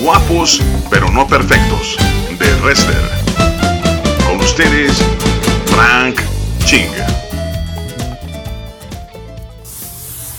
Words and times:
Guapos 0.00 0.62
pero 0.90 1.10
no 1.10 1.26
perfectos 1.26 1.96
de 2.38 2.54
Wrestler. 2.62 3.02
Con 4.24 4.38
ustedes, 4.38 4.92
Frank 5.66 6.20
Ching. 6.64 6.86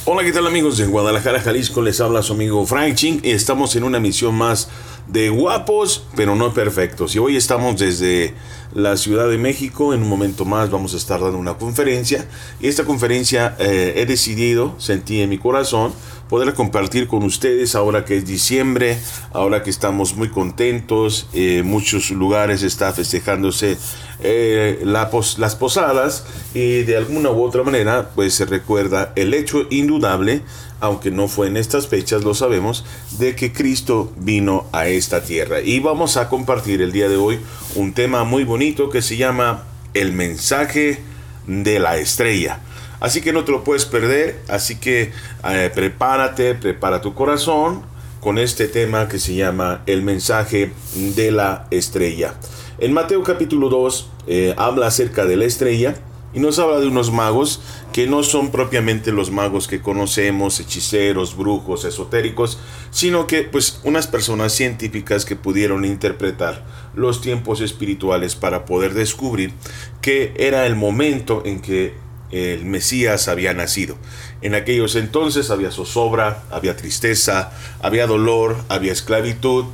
Hola, 0.06 0.24
¿qué 0.24 0.32
tal 0.32 0.48
amigos 0.48 0.78
de 0.78 0.86
Guadalajara, 0.86 1.42
Jalisco? 1.42 1.82
Les 1.82 2.00
habla 2.00 2.24
su 2.24 2.32
amigo 2.32 2.66
Frank 2.66 2.96
Ching 2.96 3.20
y 3.22 3.32
estamos 3.32 3.76
en 3.76 3.84
una 3.84 4.00
misión 4.00 4.36
más 4.36 4.70
de 5.10 5.30
guapos 5.30 6.06
pero 6.16 6.36
no 6.36 6.54
perfectos. 6.54 7.16
Y 7.16 7.20
hoy 7.20 7.36
estamos 7.36 7.78
desde 7.80 8.34
la 8.74 8.96
Ciudad 8.96 9.28
de 9.28 9.38
México. 9.38 9.94
En 9.94 10.04
un 10.04 10.10
momento 10.10 10.46
más 10.46 10.70
vamos 10.70 10.94
a 10.94 10.98
estar 10.98 11.20
dando 11.20 11.38
una 11.38 11.56
conferencia. 11.56 12.26
Y 12.62 12.68
esta 12.68 12.86
conferencia 12.86 13.58
eh, 13.60 13.96
he 13.98 14.06
decidido, 14.06 14.76
sentí 14.78 15.22
en 15.22 15.30
mi 15.30 15.38
corazón, 15.38 15.94
poder 16.30 16.54
compartir 16.54 17.08
con 17.08 17.24
ustedes 17.24 17.76
ahora 17.76 18.06
que 18.06 18.18
es 18.18 18.26
diciembre, 18.26 19.00
ahora 19.34 19.64
que 19.64 19.70
estamos 19.70 20.16
muy 20.16 20.30
contentos. 20.30 21.28
Eh, 21.34 21.64
muchos 21.66 22.12
lugares 22.12 22.64
está 22.64 22.94
festejándose 22.94 23.78
eh, 24.22 24.82
las 24.84 25.56
posadas 25.56 26.26
y 26.54 26.84
de 26.84 26.98
alguna 26.98 27.32
u 27.32 27.44
otra 27.44 27.64
manera 27.64 28.12
pues 28.14 28.36
se 28.36 28.46
recuerda 28.46 29.12
el 29.16 29.34
hecho 29.34 29.66
indudable 29.70 30.44
aunque 30.82 31.12
no 31.12 31.28
fue 31.28 31.48
en 31.48 31.58
estas 31.58 31.88
fechas, 31.88 32.24
lo 32.24 32.34
sabemos, 32.34 32.86
de 33.18 33.36
que 33.36 33.52
Cristo 33.52 34.14
vino 34.18 34.66
a 34.72 34.88
esta 34.88 35.24
tierra. 35.24 35.60
Y 35.62 35.80
vamos 35.80 36.16
a 36.16 36.30
compartir 36.30 36.82
el 36.82 36.94
día 36.94 37.10
de 37.10 37.18
hoy 37.18 37.40
un 37.76 37.94
tema 37.94 38.24
muy 38.24 38.46
bonito 38.46 38.90
que 38.90 39.02
se 39.02 39.18
llama 39.18 39.66
el 39.94 40.14
mensaje 40.14 41.00
de 41.48 41.80
la 41.80 41.98
estrella. 41.98 42.62
Así 43.00 43.22
que 43.22 43.32
no 43.32 43.46
te 43.46 43.52
lo 43.52 43.64
puedes 43.64 43.86
perder, 43.86 44.42
así 44.48 44.76
que 44.76 45.12
eh, 45.50 45.72
prepárate, 45.74 46.56
prepara 46.56 47.02
tu 47.02 47.14
corazón 47.14 47.84
con 48.20 48.38
este 48.38 48.68
tema 48.68 49.08
que 49.08 49.20
se 49.20 49.36
llama 49.36 49.82
el 49.86 50.02
mensaje 50.02 50.74
de 51.16 51.32
la 51.32 51.68
estrella. 51.72 52.36
En 52.80 52.94
Mateo 52.94 53.24
capítulo 53.24 53.70
2 53.70 54.10
eh, 54.28 54.54
habla 54.58 54.88
acerca 54.88 55.26
de 55.26 55.38
la 55.38 55.46
estrella 55.46 55.96
y 56.34 56.40
nos 56.40 56.60
habla 56.60 56.80
de 56.80 56.88
unos 56.88 57.12
magos 57.12 57.62
que 57.92 58.06
no 58.06 58.22
son 58.24 58.52
propiamente 58.52 59.12
los 59.12 59.32
magos 59.32 59.68
que 59.68 59.82
conocemos, 59.82 60.60
hechiceros, 60.60 61.36
brujos, 61.36 61.86
esotéricos, 61.86 62.60
sino 62.92 63.26
que 63.26 63.44
pues 63.44 63.80
unas 63.84 64.08
personas 64.08 64.54
científicas 64.54 65.26
que 65.26 65.36
pudieron 65.36 65.86
interpretar 65.86 66.66
los 66.94 67.22
tiempos 67.22 67.62
espirituales 67.62 68.36
para 68.36 68.66
poder 68.66 68.94
descubrir 68.94 69.54
que 70.02 70.34
era 70.38 70.66
el 70.66 70.76
momento 70.76 71.42
en 71.46 71.62
que 71.62 72.09
el 72.32 72.66
Mesías 72.66 73.28
había 73.28 73.54
nacido. 73.54 73.98
En 74.42 74.56
aquellos 74.56 74.96
entonces 74.96 75.50
había 75.50 75.72
zozobra, 75.72 76.44
había 76.52 76.78
tristeza, 76.78 77.52
había 77.82 78.08
dolor, 78.08 78.58
había 78.70 78.92
esclavitud. 78.92 79.66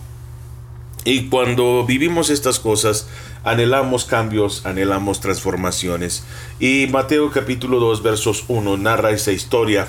Y 1.03 1.30
cuando 1.30 1.86
vivimos 1.86 2.30
estas 2.30 2.59
cosas, 2.59 3.08
anhelamos 3.44 4.06
cambios, 4.06 4.66
anhelamos 4.66 5.20
transformaciones. 5.20 6.23
Y 6.59 6.88
Mateo 6.92 7.30
capítulo 7.31 7.80
2 7.80 8.02
versos 8.02 8.45
1 8.47 8.78
narra 8.78 9.12
esa 9.12 9.31
historia. 9.31 9.88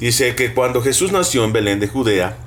Dice 0.00 0.34
que 0.34 0.54
cuando 0.54 0.82
Jesús 0.82 1.12
nació 1.12 1.44
en 1.44 1.52
Belén 1.52 1.78
de 1.78 1.88
Judea, 1.88 2.38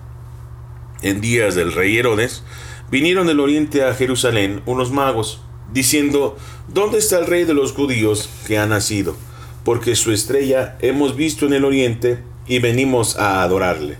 en 1.01 1.21
días 1.21 1.55
del 1.55 1.71
rey 1.71 1.97
Herodes, 1.97 2.43
vinieron 2.89 3.27
del 3.27 3.39
oriente 3.39 3.83
a 3.83 3.93
Jerusalén 3.93 4.61
unos 4.65 4.91
magos, 4.91 5.41
diciendo, 5.71 6.37
¿dónde 6.67 6.97
está 6.97 7.19
el 7.19 7.27
rey 7.27 7.43
de 7.43 7.53
los 7.53 7.71
judíos 7.71 8.29
que 8.47 8.57
ha 8.57 8.65
nacido? 8.65 9.15
Porque 9.63 9.95
su 9.95 10.11
estrella 10.11 10.77
hemos 10.81 11.15
visto 11.15 11.45
en 11.45 11.53
el 11.53 11.65
oriente 11.65 12.19
y 12.47 12.59
venimos 12.59 13.17
a 13.17 13.43
adorarle. 13.43 13.97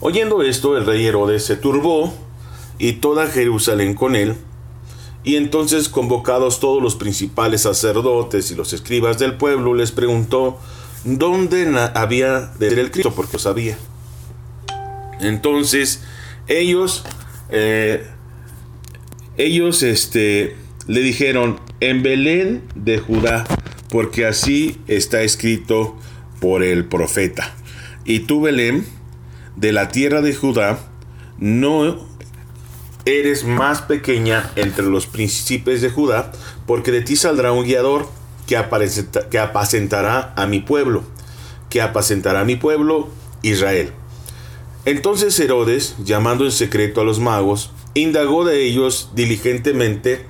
Oyendo 0.00 0.42
esto, 0.42 0.76
el 0.76 0.86
rey 0.86 1.04
Herodes 1.06 1.44
se 1.44 1.56
turbó 1.56 2.14
y 2.78 2.94
toda 2.94 3.26
Jerusalén 3.26 3.94
con 3.94 4.14
él, 4.14 4.36
y 5.24 5.36
entonces 5.36 5.88
convocados 5.88 6.60
todos 6.60 6.82
los 6.82 6.94
principales 6.94 7.62
sacerdotes 7.62 8.50
y 8.50 8.54
los 8.54 8.72
escribas 8.72 9.18
del 9.18 9.34
pueblo, 9.34 9.74
les 9.74 9.90
preguntó 9.90 10.58
dónde 11.04 11.68
había 11.94 12.52
de 12.58 12.70
ser 12.70 12.78
el 12.78 12.90
Cristo, 12.90 13.12
porque 13.14 13.34
lo 13.34 13.38
sabía. 13.40 13.76
Entonces 15.20 16.02
ellos, 16.46 17.04
eh, 17.50 18.06
ellos 19.36 19.82
este, 19.82 20.56
le 20.86 21.00
dijeron, 21.00 21.58
en 21.80 22.02
Belén 22.02 22.62
de 22.74 22.98
Judá, 22.98 23.44
porque 23.88 24.26
así 24.26 24.80
está 24.86 25.22
escrito 25.22 25.96
por 26.40 26.62
el 26.62 26.84
profeta. 26.84 27.54
Y 28.04 28.20
tú, 28.20 28.40
Belén, 28.40 28.86
de 29.56 29.72
la 29.72 29.88
tierra 29.88 30.22
de 30.22 30.34
Judá, 30.34 30.78
no 31.38 32.06
eres 33.04 33.44
más 33.44 33.82
pequeña 33.82 34.50
entre 34.56 34.84
los 34.84 35.06
príncipes 35.06 35.80
de 35.80 35.90
Judá, 35.90 36.32
porque 36.66 36.92
de 36.92 37.00
ti 37.00 37.16
saldrá 37.16 37.52
un 37.52 37.64
guiador 37.64 38.08
que, 38.46 38.62
que 39.30 39.38
apacentará 39.38 40.32
a 40.36 40.46
mi 40.46 40.60
pueblo, 40.60 41.02
que 41.70 41.80
apacentará 41.80 42.40
a 42.40 42.44
mi 42.44 42.56
pueblo 42.56 43.08
Israel. 43.42 43.92
Entonces 44.84 45.38
Herodes, 45.38 45.96
llamando 46.04 46.44
en 46.44 46.52
secreto 46.52 47.00
a 47.00 47.04
los 47.04 47.20
magos, 47.20 47.72
indagó 47.94 48.44
de 48.44 48.64
ellos 48.64 49.10
diligentemente 49.14 50.24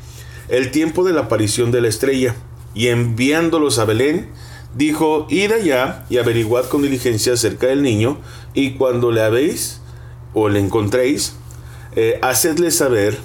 el 0.48 0.70
tiempo 0.70 1.04
de 1.04 1.12
la 1.12 1.22
aparición 1.22 1.70
de 1.70 1.80
la 1.80 1.88
estrella, 1.88 2.34
y 2.74 2.88
enviándolos 2.88 3.78
a 3.78 3.84
Belén, 3.84 4.30
dijo, 4.74 5.26
id 5.30 5.52
allá 5.52 6.04
y 6.08 6.18
averiguad 6.18 6.66
con 6.66 6.82
diligencia 6.82 7.32
acerca 7.32 7.66
del 7.66 7.82
niño, 7.82 8.18
y 8.54 8.72
cuando 8.72 9.10
le 9.10 9.22
habéis 9.22 9.80
o 10.34 10.48
le 10.48 10.60
encontréis, 10.60 11.34
eh, 11.96 12.18
hacedle 12.22 12.70
saber 12.70 13.18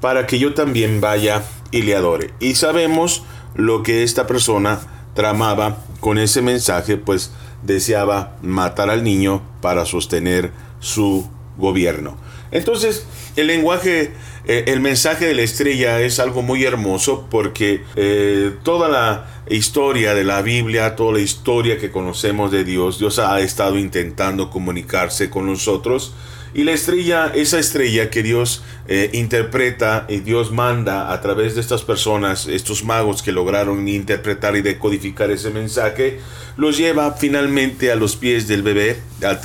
para 0.00 0.26
que 0.26 0.38
yo 0.38 0.54
también 0.54 1.00
vaya 1.00 1.44
y 1.70 1.82
le 1.82 1.94
adore. 1.94 2.32
Y 2.40 2.54
sabemos 2.54 3.22
lo 3.54 3.82
que 3.82 4.02
esta 4.02 4.26
persona 4.26 4.80
tramaba 5.14 5.78
con 6.00 6.18
ese 6.18 6.42
mensaje, 6.42 6.96
pues 6.96 7.32
deseaba 7.62 8.36
matar 8.42 8.90
al 8.90 9.04
niño 9.04 9.42
para 9.60 9.84
sostener 9.84 10.52
su 10.80 11.28
gobierno. 11.58 12.16
Entonces, 12.52 13.06
el 13.36 13.46
lenguaje, 13.46 14.12
eh, 14.46 14.64
el 14.66 14.80
mensaje 14.80 15.26
de 15.26 15.34
la 15.34 15.42
estrella 15.42 16.00
es 16.00 16.18
algo 16.18 16.42
muy 16.42 16.64
hermoso 16.64 17.26
porque 17.30 17.84
eh, 17.96 18.52
toda 18.62 18.88
la 18.88 19.26
historia 19.48 20.14
de 20.14 20.24
la 20.24 20.42
Biblia, 20.42 20.96
toda 20.96 21.14
la 21.14 21.20
historia 21.20 21.78
que 21.78 21.90
conocemos 21.90 22.50
de 22.50 22.64
Dios, 22.64 22.98
Dios 22.98 23.18
ha 23.18 23.40
estado 23.40 23.78
intentando 23.78 24.50
comunicarse 24.50 25.30
con 25.30 25.46
nosotros 25.46 26.14
y 26.52 26.64
la 26.64 26.72
estrella, 26.72 27.30
esa 27.34 27.60
estrella 27.60 28.10
que 28.10 28.22
Dios 28.24 28.64
eh, 28.88 29.10
interpreta 29.12 30.06
y 30.08 30.18
Dios 30.18 30.50
manda 30.50 31.12
a 31.12 31.20
través 31.20 31.54
de 31.54 31.60
estas 31.60 31.82
personas, 31.82 32.48
estos 32.48 32.84
magos 32.84 33.22
que 33.22 33.30
lograron 33.30 33.86
interpretar 33.86 34.56
y 34.56 34.62
decodificar 34.62 35.30
ese 35.30 35.50
mensaje, 35.50 36.18
los 36.56 36.76
lleva 36.76 37.12
finalmente 37.12 37.92
a 37.92 37.96
los 37.96 38.16
pies 38.16 38.48
del 38.48 38.62
bebé, 38.62 39.00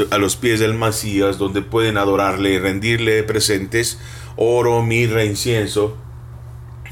a, 0.09 0.17
los 0.17 0.35
pies 0.35 0.59
del 0.59 0.73
Masías, 0.73 1.37
donde 1.37 1.61
pueden 1.61 1.97
adorarle 1.97 2.53
y 2.53 2.57
rendirle 2.57 3.21
presentes, 3.21 3.99
oro, 4.35 4.81
mirra, 4.81 5.23
incienso. 5.23 5.97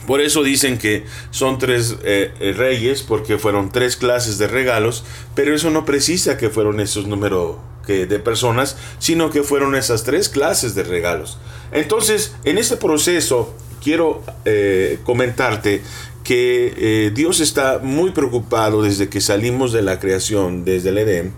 Por 0.06 0.22
eso 0.22 0.44
dicen 0.44 0.78
que 0.78 1.06
son 1.32 1.58
tres 1.58 1.98
eh, 2.04 2.34
eh, 2.40 2.54
reyes, 2.56 3.02
porque 3.02 3.40
fueron 3.40 3.72
tres 3.72 3.96
clases 3.96 4.38
de 4.38 4.48
regalos, 4.48 5.06
pero 5.34 5.56
eso 5.56 5.72
no 5.72 5.86
precisa 5.86 6.38
que 6.38 6.50
fueron 6.50 6.80
esos 6.80 7.08
números 7.08 7.58
que 7.86 8.06
de 8.06 8.20
personas, 8.20 8.78
sino 9.00 9.30
que 9.30 9.44
fueron 9.44 9.76
esas 9.76 10.04
tres 10.04 10.30
clases 10.30 10.76
de 10.76 10.84
regalos. 10.84 11.38
Entonces, 11.72 12.36
en 12.44 12.58
este 12.58 12.78
proceso, 12.78 13.56
quiero 13.84 14.24
eh, 14.46 15.00
comentarte 15.04 15.82
que 16.24 16.74
eh, 16.78 17.12
Dios 17.14 17.40
está 17.42 17.80
muy 17.80 18.12
preocupado 18.12 18.82
desde 18.82 19.10
que 19.10 19.22
salimos 19.22 19.74
de 19.74 19.82
la 19.82 20.00
creación, 20.00 20.64
desde 20.64 20.90
el 20.90 20.98
Edén, 21.00 21.34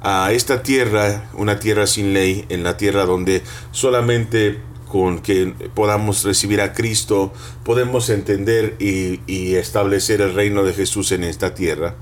a 0.00 0.32
esta 0.32 0.62
tierra, 0.62 1.28
una 1.34 1.58
tierra 1.58 1.86
sin 1.86 2.12
ley, 2.12 2.44
en 2.48 2.62
la 2.62 2.76
tierra 2.76 3.04
donde 3.04 3.42
solamente 3.72 4.60
con 4.86 5.20
que 5.20 5.52
podamos 5.74 6.24
recibir 6.24 6.60
a 6.62 6.72
Cristo 6.72 7.32
podemos 7.62 8.08
entender 8.08 8.76
y, 8.78 9.20
y 9.26 9.56
establecer 9.56 10.22
el 10.22 10.34
reino 10.34 10.62
de 10.62 10.72
Jesús 10.72 11.12
en 11.12 11.24
esta 11.24 11.54
tierra. 11.54 11.96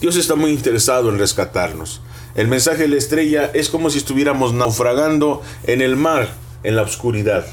Dios 0.00 0.16
está 0.16 0.34
muy 0.34 0.50
interesado 0.50 1.10
en 1.10 1.18
rescatarnos. 1.18 2.00
El 2.34 2.48
mensaje 2.48 2.82
de 2.82 2.88
la 2.88 2.96
estrella 2.96 3.50
es 3.52 3.68
como 3.68 3.90
si 3.90 3.98
estuviéramos 3.98 4.54
naufragando 4.54 5.42
en 5.64 5.82
el 5.82 5.96
mar, 5.96 6.28
en 6.62 6.76
la 6.76 6.82
oscuridad. 6.82 7.44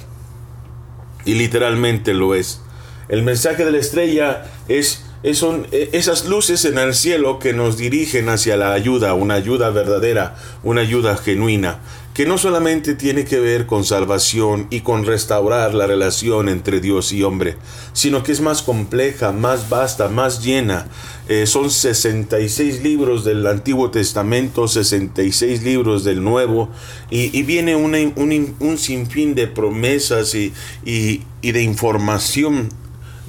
Y 1.25 1.33
literalmente 1.33 2.13
lo 2.13 2.33
es. 2.33 2.61
El 3.09 3.23
mensaje 3.23 3.65
de 3.65 3.71
la 3.71 3.77
estrella 3.79 4.45
es, 4.69 5.03
e, 5.23 5.89
esas 5.91 6.25
luces 6.25 6.63
en 6.63 6.77
el 6.77 6.93
cielo 6.93 7.39
que 7.39 7.53
nos 7.53 7.77
dirigen 7.77 8.29
hacia 8.29 8.55
la 8.55 8.71
ayuda, 8.71 9.15
una 9.15 9.33
ayuda 9.33 9.69
verdadera, 9.69 10.37
una 10.63 10.81
ayuda 10.81 11.17
genuina, 11.17 11.79
que 12.19 12.25
no 12.25 12.37
solamente 12.37 12.95
tiene 12.95 13.23
que 13.23 13.39
ver 13.39 13.65
con 13.65 13.85
salvación 13.85 14.67
y 14.69 14.81
con 14.81 15.05
restaurar 15.05 15.73
la 15.73 15.87
relación 15.87 16.49
entre 16.49 16.81
Dios 16.81 17.13
y 17.13 17.23
hombre, 17.23 17.55
sino 17.93 18.23
que 18.23 18.33
es 18.33 18.41
más 18.41 18.61
compleja, 18.61 19.31
más 19.31 19.69
vasta, 19.69 20.09
más 20.09 20.43
llena. 20.43 20.87
Eh, 21.29 21.47
son 21.47 21.71
66 21.71 22.83
libros 22.83 23.23
del 23.23 23.47
Antiguo 23.47 23.89
Testamento, 23.89 24.67
66 24.67 25.63
libros 25.63 26.03
del 26.03 26.21
Nuevo, 26.21 26.67
y, 27.09 27.41
viene 27.43 27.77
un, 27.77 28.77
sinfín 28.77 29.33
de 29.33 29.47
promesas 29.47 30.35
y, 30.35 30.51
y 30.83 31.51
de 31.53 31.63
información 31.63 32.67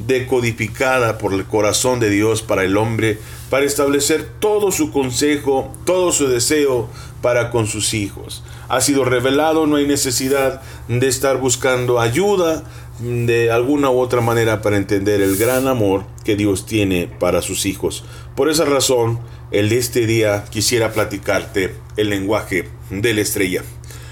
decodificada 0.07 1.19
por 1.19 1.33
el 1.33 1.45
corazón 1.45 2.01
de 2.01 2.11
Dios 2.11 2.43
para 2.43 2.65
el 2.65 2.77
hombre, 2.77 3.19
para 3.51 3.65
establecer 3.65 4.29
todo 4.39 4.71
su 4.71 4.91
consejo, 4.91 5.73
todo 5.85 6.13
su 6.13 6.29
deseo 6.29 6.89
para 7.21 7.51
con 7.51 7.67
sus 7.67 7.95
hijos 7.95 8.43
ha 8.71 8.81
sido 8.81 9.05
revelado, 9.05 9.67
no 9.67 9.77
hay 9.77 9.87
necesidad 9.87 10.63
de 10.87 11.09
estar 11.09 11.39
buscando 11.39 11.99
ayuda 11.99 12.63
de 13.01 13.51
alguna 13.51 13.91
u 13.91 13.99
otra 13.99 14.21
manera 14.21 14.63
para 14.63 14.77
entender 14.77 15.21
el 15.21 15.37
gran 15.37 15.67
amor 15.67 16.05
que 16.25 16.37
Dios 16.37 16.67
tiene 16.67 17.09
para 17.19 17.43
sus 17.43 17.67
hijos. 17.67 18.05
Por 18.37 18.49
esa 18.49 18.65
razón, 18.65 19.19
el 19.51 19.71
de 19.71 19.79
este 19.79 20.07
día 20.07 20.45
quisiera 20.51 20.93
platicarte 20.93 21.75
el 21.97 22.11
lenguaje 22.11 22.69
de 22.91 23.13
la 23.13 23.23
estrella. 23.23 23.65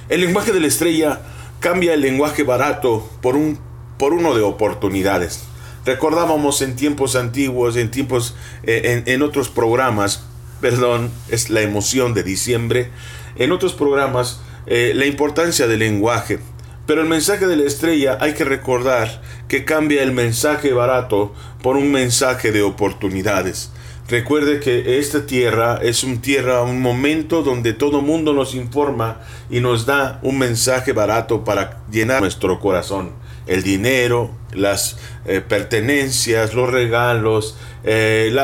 El 0.08 0.22
lenguaje 0.22 0.52
de 0.52 0.58
la 0.58 0.66
estrella 0.66 1.20
cambia 1.60 1.94
el 1.94 2.00
lenguaje 2.00 2.42
barato 2.42 3.08
por, 3.22 3.36
un, 3.36 3.60
por 3.96 4.12
uno 4.12 4.34
de 4.34 4.42
oportunidades. 4.42 5.44
Recordábamos 5.84 6.62
en 6.62 6.76
tiempos 6.76 7.16
antiguos, 7.16 7.76
en 7.76 7.90
tiempos, 7.90 8.34
eh, 8.62 9.02
en, 9.06 9.22
otros 9.22 9.48
programas, 9.48 10.24
perdón, 10.60 11.10
es 11.28 11.50
la 11.50 11.62
emoción 11.62 12.14
de 12.14 12.22
diciembre, 12.22 12.90
en 13.36 13.52
otros 13.52 13.74
programas 13.74 14.40
eh, 14.66 14.92
la 14.94 15.06
importancia 15.06 15.66
del 15.66 15.80
lenguaje. 15.80 16.40
Pero 16.86 17.02
el 17.02 17.08
mensaje 17.08 17.46
de 17.46 17.56
la 17.56 17.64
estrella 17.64 18.18
hay 18.20 18.32
que 18.32 18.44
recordar 18.44 19.20
que 19.46 19.64
cambia 19.64 20.02
el 20.02 20.12
mensaje 20.12 20.72
barato 20.72 21.34
por 21.62 21.76
un 21.76 21.92
mensaje 21.92 22.50
de 22.50 22.62
oportunidades. 22.62 23.70
Recuerde 24.08 24.58
que 24.58 24.98
esta 24.98 25.26
tierra 25.26 25.80
es 25.82 26.02
un 26.02 26.22
tierra, 26.22 26.62
un 26.62 26.80
momento 26.80 27.42
donde 27.42 27.74
todo 27.74 28.00
mundo 28.00 28.32
nos 28.32 28.54
informa 28.54 29.20
y 29.50 29.60
nos 29.60 29.84
da 29.84 30.18
un 30.22 30.38
mensaje 30.38 30.94
barato 30.94 31.44
para 31.44 31.82
llenar 31.90 32.22
nuestro 32.22 32.58
corazón. 32.58 33.10
El 33.48 33.64
dinero, 33.64 34.30
las 34.52 34.96
eh, 35.26 35.40
pertenencias, 35.40 36.54
los 36.54 36.70
regalos, 36.70 37.56
eh, 37.84 38.34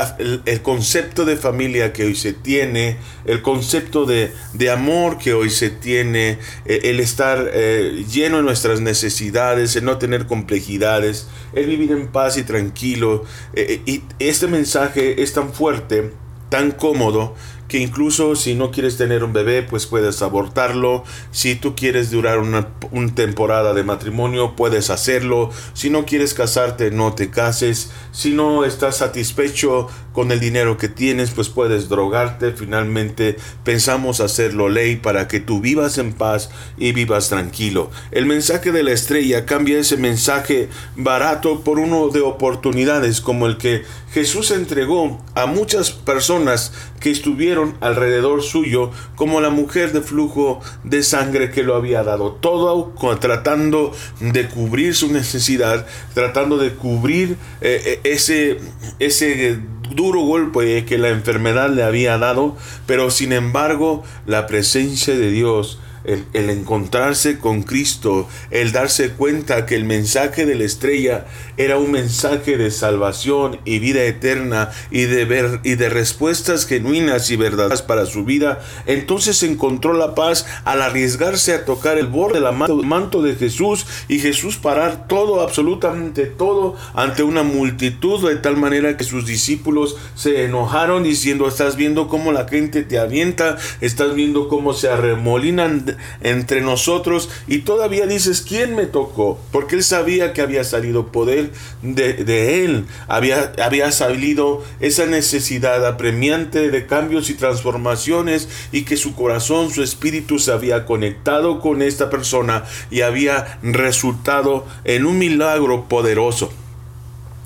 el, 0.45 0.63
concepto 0.63 1.25
de 1.25 1.37
familia 1.37 1.93
que 1.93 2.05
hoy 2.05 2.15
se 2.15 2.33
tiene, 2.33 2.97
el 3.25 3.43
concepto 3.43 4.07
de, 4.07 4.33
amor 4.71 5.19
que 5.19 5.35
hoy 5.35 5.51
se 5.51 5.71
tiene, 5.71 6.39
eh, 6.65 6.81
el 6.85 7.01
estar 7.01 7.51
lleno 7.53 8.39
de 8.39 8.43
nuestras 8.43 8.81
necesidades, 8.81 9.77
el 9.77 9.85
no 9.85 9.99
tener 9.99 10.27
complejidades, 10.27 11.29
el 11.53 11.67
vivir 11.67 11.93
en 11.93 12.09
paz 12.09 12.37
y 12.37 12.43
tranquilo. 12.43 13.25
y 13.55 14.03
este 14.19 14.47
mensaje 14.47 15.23
es 15.23 15.33
tan 15.33 15.53
fuerte, 15.53 16.13
tan 16.49 16.73
cómodo, 16.73 17.35
que 17.75 17.81
incluso 17.81 18.37
si 18.37 18.55
no 18.55 18.71
quieres 18.71 18.97
tener 18.97 19.25
un 19.25 19.33
bebé, 19.33 19.65
pues 19.65 19.87
puedes 19.87 20.23
abortarlo. 20.23 21.03
Si 21.33 21.57
tú 21.57 21.75
quieres 21.75 22.13
durar 22.13 22.39
una, 22.39 22.69
temporada 23.17 23.75
de 23.75 23.83
matrimonio, 23.83 24.55
puedes 24.55 24.91
hacerlo. 24.91 25.51
Si 25.73 25.91
no 25.91 26.07
quieres 26.07 26.35
casarte, 26.35 26.93
no 26.93 27.15
te 27.15 27.31
cases. 27.31 27.91
Si 28.13 28.31
no 28.31 28.65
estás 28.65 28.99
satisfecho 28.99 29.89
con 30.15 30.31
el 30.33 30.41
dinero 30.41 30.79
que 30.79 30.89
tienes, 30.89 31.33
pues 31.33 31.51
puedes 31.51 31.89
drogarte. 31.91 32.53
Finalmente 32.53 33.37
pensamos 33.65 34.21
hacerlo 34.21 34.71
ley 34.71 34.97
para 34.97 35.29
que 35.29 35.41
tú 35.41 35.61
vivas 35.61 35.99
en 35.99 36.15
paz 36.15 36.51
y 36.79 36.93
vivas 36.93 37.29
tranquilo. 37.29 37.91
El 38.13 38.25
mensaje 38.25 38.73
de 38.73 38.85
la 38.85 38.93
estrella 38.93 39.45
cambia 39.45 39.79
ese 39.79 39.97
mensaje 39.99 40.69
barato 40.97 41.61
por 41.61 41.79
uno 41.79 42.09
de 42.09 42.21
oportunidades 42.21 43.21
como 43.21 43.47
el 43.47 43.59
que 43.59 43.83
Jesús 44.13 44.53
entregó 44.53 45.21
a 45.35 45.47
muchas 45.47 45.91
personas 45.91 46.73
que 47.01 47.11
estuvieron 47.11 47.77
alrededor 47.81 48.45
suyo, 48.45 48.93
como 49.17 49.41
la 49.41 49.51
mujer 49.51 49.93
de 49.93 50.03
flujo 50.03 50.61
de 50.85 51.03
sangre 51.03 51.51
que 51.51 51.65
lo 51.65 51.75
había 51.75 52.05
dado. 52.05 52.31
Todo 52.33 52.95
tratando 53.21 53.93
de 54.21 54.47
cubrir 54.49 54.95
su 54.95 55.13
necesidad, 55.13 55.85
tratando 56.15 56.59
de 56.59 56.75
cubrir 56.75 57.37
eh, 57.61 57.83
eh, 57.85 58.01
ese, 58.05 58.59
ese 59.01 59.59
duro 59.91 60.21
golpe 60.21 60.85
que 60.85 60.99
la 60.99 61.09
enfermedad 61.09 61.71
le 61.71 61.83
había 61.83 62.19
dado, 62.19 62.57
pero 62.87 63.11
sin 63.11 63.33
embargo 63.33 64.03
la 64.27 64.47
presencia 64.47 65.17
de 65.17 65.31
Dios 65.31 65.79
el, 66.05 66.51
encontrarse 66.51 67.39
con 67.39 67.63
Cristo, 67.63 68.29
el 68.51 68.73
darse 68.73 69.11
cuenta 69.11 69.67
que 69.67 69.75
el 69.75 69.85
mensaje 69.85 70.47
de 70.47 70.55
la 70.55 70.65
estrella 70.65 71.27
era 71.57 71.79
un 71.79 71.91
mensaje 71.91 72.57
de 72.57 72.71
salvación 72.71 73.61
y 73.65 73.79
vida 73.79 74.05
eterna 74.05 74.71
y 74.91 75.03
de, 75.03 75.25
ver, 75.25 75.61
y 75.65 75.75
de 75.77 75.89
respuestas 75.89 76.67
genuinas 76.67 77.31
y 77.31 77.37
verdaderas 77.37 77.83
para 77.83 78.07
su 78.07 78.25
vida, 78.25 78.61
entonces 78.87 79.43
encontró 79.43 79.95
la 79.95 80.15
paz 80.15 80.47
al 80.65 80.83
arriesgarse 80.83 81.55
a 81.55 81.65
tocar 81.65 81.99
el 81.99 82.07
borde 82.07 82.41
del 82.41 82.87
manto 82.87 83.23
de 83.23 83.35
Jesús 83.35 83.87
y 84.09 84.19
Jesús 84.19 84.57
parar 84.57 85.09
todo, 85.09 85.41
absolutamente 85.41 86.27
todo, 86.27 86.77
ante 86.95 87.23
una 87.23 87.43
multitud 87.43 88.29
de 88.29 88.37
tal 88.37 88.57
manera 88.57 88.97
que 88.97 89.05
sus 89.05 89.27
discípulos 89.27 89.97
se 90.15 90.45
enojaron 90.45 91.03
diciendo, 91.03 91.49
estás 91.49 91.77
viendo 91.77 92.09
cómo 92.09 92.33
la 92.33 92.47
gente 92.47 92.83
te 92.83 92.99
avienta, 92.99 93.57
estás 93.81 94.15
viendo 94.15 94.49
cómo 94.49 94.75
se 94.75 94.89
arremolinan 94.89 95.94
entre 96.21 96.61
nosotros 96.61 97.29
y 97.47 97.59
todavía 97.59 98.07
dices, 98.07 98.43
¿quién 98.43 98.75
me 98.75 98.87
tocó? 98.87 99.39
Porque 99.53 99.77
él 99.77 99.85
sabía 99.85 100.33
que 100.33 100.43
había 100.43 100.65
salido 100.65 101.13
poder 101.13 101.51
de, 101.83 102.65
él, 102.65 102.87
había, 103.09 103.53
había 103.63 103.93
salido 103.93 104.65
esa 104.81 105.07
necesidad 105.07 105.87
apremiante 105.87 106.71
de 106.71 106.87
cambios 106.87 107.31
y 107.31 107.35
transformaciones 107.35 108.49
y 108.73 108.83
que 108.83 108.97
su 108.97 109.15
corazón, 109.15 109.71
su 109.71 109.83
espíritu 109.83 110.39
se 110.39 110.53
había 110.53 110.87
conectado 110.87 111.61
con 111.61 111.83
esta 111.83 112.11
persona 112.11 112.65
y 112.91 113.03
había 113.03 113.59
resultado 113.63 114.67
en 114.85 115.07
un 115.07 115.19
milagro 115.19 115.89
poderoso. 115.89 116.53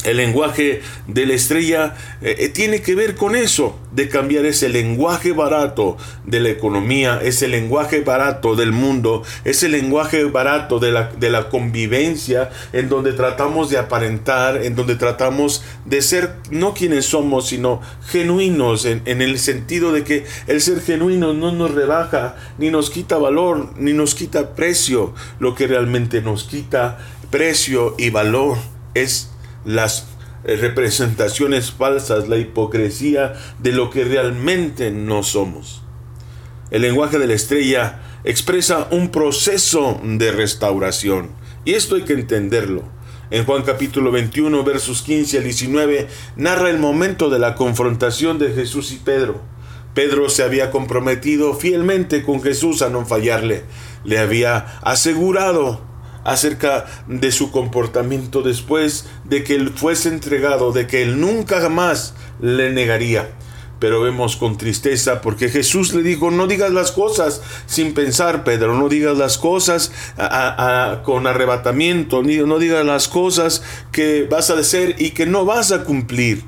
El 0.05 0.19
lenguaje 0.19 0.81
de 1.09 1.27
la 1.27 1.35
estrella 1.35 1.97
eh, 2.23 2.37
eh, 2.39 2.49
tiene 2.51 2.83
que 2.83 2.95
ver 2.95 3.17
con 3.17 3.35
eso, 3.35 3.77
de 3.91 4.09
cambiar 4.09 4.47
ese 4.47 4.69
lenguaje 4.69 5.33
barato 5.33 5.97
de 6.25 6.39
la 6.39 6.51
economía, 6.51 7.19
ese 7.21 7.49
lenguaje 7.49 8.03
barato 8.03 8.55
del 8.55 8.71
mundo, 8.71 9.25
ese 9.45 9.69
lenguaje 9.69 10.23
barato 10.25 10.79
de 10.79 10.93
la, 10.93 11.11
de 11.19 11.31
la 11.31 11.49
convivencia, 11.49 12.51
en 12.73 12.89
donde 12.89 13.13
tratamos 13.13 13.71
de 13.71 13.79
aparentar, 13.79 14.65
en 14.65 14.77
donde 14.77 14.95
tratamos 14.95 15.65
de 15.85 16.01
ser 16.01 16.37
no 16.49 16.75
quienes 16.75 17.07
somos, 17.07 17.49
sino 17.49 17.81
genuinos, 18.07 18.85
en, 18.85 19.03
en 19.05 19.21
el 19.21 19.37
sentido 19.41 19.91
de 19.91 20.05
que 20.05 20.25
el 20.47 20.61
ser 20.61 20.81
genuino 20.81 21.35
no 21.35 21.51
nos 21.51 21.73
rebaja, 21.73 22.37
ni 22.57 22.71
nos 22.71 22.91
quita 22.91 23.19
valor, 23.19 23.73
ni 23.77 23.95
nos 23.95 24.15
quita 24.15 24.55
precio. 24.55 25.13
Lo 25.41 25.57
que 25.57 25.67
realmente 25.67 26.23
nos 26.23 26.45
quita 26.45 26.99
precio 27.31 27.97
y 27.99 28.11
valor 28.11 28.59
es 28.95 29.31
las 29.69 30.07
eh, 30.45 30.57
representaciones 30.57 31.73
falsas, 31.73 32.27
la 32.27 32.39
hipocresía 32.39 33.35
de 33.59 33.73
lo 33.73 33.91
que 33.91 34.03
realmente 34.03 34.91
no 34.91 35.23
somos. 35.23 35.83
El 36.71 36.83
lenguaje 36.83 37.19
de 37.19 37.27
la 37.27 37.35
estrella 37.35 38.01
expresa 38.25 38.89
un 38.91 39.11
proceso 39.11 40.01
de 40.03 40.33
restauración 40.33 41.33
y 41.67 41.75
esto 41.75 41.97
hay 41.97 42.03
que 42.03 42.15
entenderlo. 42.15 42.83
En 43.31 43.45
Juan 43.45 43.63
capítulo 43.63 44.11
21 44.11 44.65
versos 44.65 45.03
15 45.03 45.37
al 45.37 45.45
19 45.45 46.09
narra 46.37 46.71
el 46.71 46.79
momento 46.79 47.29
de 47.29 47.39
la 47.39 47.55
confrontación 47.55 48.39
de 48.39 48.53
Jesús 48.53 48.91
y 48.93 48.97
Pedro. 48.97 49.43
Pedro 49.93 50.31
se 50.31 50.45
había 50.45 50.71
comprometido 50.71 51.53
fielmente 51.53 52.23
con 52.23 52.43
Jesús 52.43 52.81
a 52.81 52.89
no 52.89 53.05
fallarle. 53.05 53.65
Le 54.05 54.19
había 54.19 54.79
asegurado 54.81 55.88
acerca 56.29 56.85
de 57.07 57.33
su 57.33 57.51
comportamiento 57.51 58.43
después 58.43 59.07
de 59.25 59.45
que 59.45 59.55
él 59.55 59.71
fuese 59.75 60.11
entregado, 60.11 60.73
de 60.73 60.87
que 60.87 61.03
él 61.03 61.21
nunca 61.21 61.61
jamás 61.61 62.15
le 62.41 62.71
negaría. 62.71 63.31
Pero 63.79 64.03
vemos 64.03 64.37
con 64.37 64.59
tristeza 64.59 65.23
porque 65.23 65.49
Jesús 65.49 65.95
le 65.95 66.03
dijo, 66.03 66.31
no 66.31 66.47
digas 66.47 66.71
las 66.71 66.93
cosas 66.93 67.41
sin 67.65 67.95
pensar, 67.95 68.45
Pedro, 68.45 68.75
no 68.77 68.91
digas 68.91 69.17
las 69.17 69.39
cosas 69.39 69.91
con 71.05 71.27
arrebatamiento, 71.27 72.23
no 72.23 72.59
digas 72.59 72.85
las 72.85 73.09
cosas 73.09 73.63
que 73.91 74.27
vas 74.31 74.51
a 74.51 74.57
decir 74.57 74.97
y 74.99 75.11
que 75.11 75.25
no 75.25 75.47
vas 75.47 75.73
a 75.73 75.85
cumplir. 75.85 76.45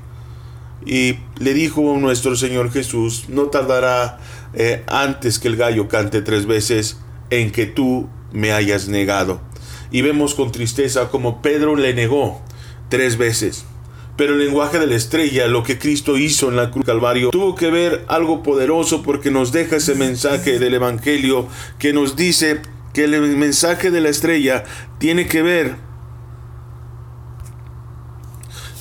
Y 0.85 1.17
le 1.39 1.53
dijo 1.55 1.81
nuestro 1.97 2.35
Señor 2.35 2.71
Jesús, 2.71 3.25
no 3.29 3.45
tardará 3.45 4.19
eh, 4.53 4.83
antes 4.87 5.39
que 5.39 5.47
el 5.47 5.55
gallo 5.55 5.87
cante 5.87 6.21
tres 6.21 6.45
veces 6.45 6.99
en 7.31 7.51
que 7.51 7.65
tú 7.65 8.09
me 8.31 8.51
hayas 8.51 8.87
negado 8.87 9.41
y 9.91 10.01
vemos 10.01 10.35
con 10.35 10.51
tristeza 10.51 11.09
como 11.09 11.41
Pedro 11.41 11.75
le 11.75 11.93
negó 11.93 12.41
tres 12.89 13.17
veces. 13.17 13.65
Pero 14.17 14.33
el 14.33 14.39
lenguaje 14.39 14.79
de 14.79 14.87
la 14.87 14.95
estrella, 14.95 15.47
lo 15.47 15.63
que 15.63 15.79
Cristo 15.79 16.17
hizo 16.17 16.49
en 16.49 16.55
la 16.55 16.71
cruz 16.71 16.85
Calvario, 16.85 17.31
tuvo 17.31 17.55
que 17.55 17.71
ver 17.71 18.05
algo 18.07 18.43
poderoso 18.43 19.03
porque 19.03 19.31
nos 19.31 19.51
deja 19.51 19.77
ese 19.77 19.95
mensaje 19.95 20.59
del 20.59 20.73
Evangelio 20.73 21.47
que 21.79 21.93
nos 21.93 22.15
dice 22.15 22.61
que 22.93 23.05
el 23.05 23.19
mensaje 23.37 23.89
de 23.89 24.01
la 24.01 24.09
estrella 24.09 24.63
tiene 24.99 25.27
que 25.27 25.41
ver 25.41 25.75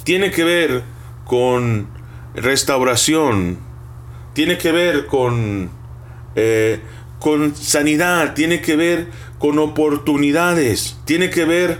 tiene 0.05 0.31
que 0.31 0.45
ver 0.45 0.83
con 1.25 1.89
restauración, 2.35 3.59
tiene 4.33 4.59
que 4.59 4.73
ver 4.73 5.07
con, 5.07 5.71
eh, 6.35 6.81
con 7.21 7.55
sanidad, 7.55 8.35
tiene 8.35 8.61
que 8.61 8.75
ver 8.75 9.07
con 9.39 9.59
oportunidades, 9.59 10.97
tiene 11.05 11.31
que 11.31 11.45
ver 11.45 11.79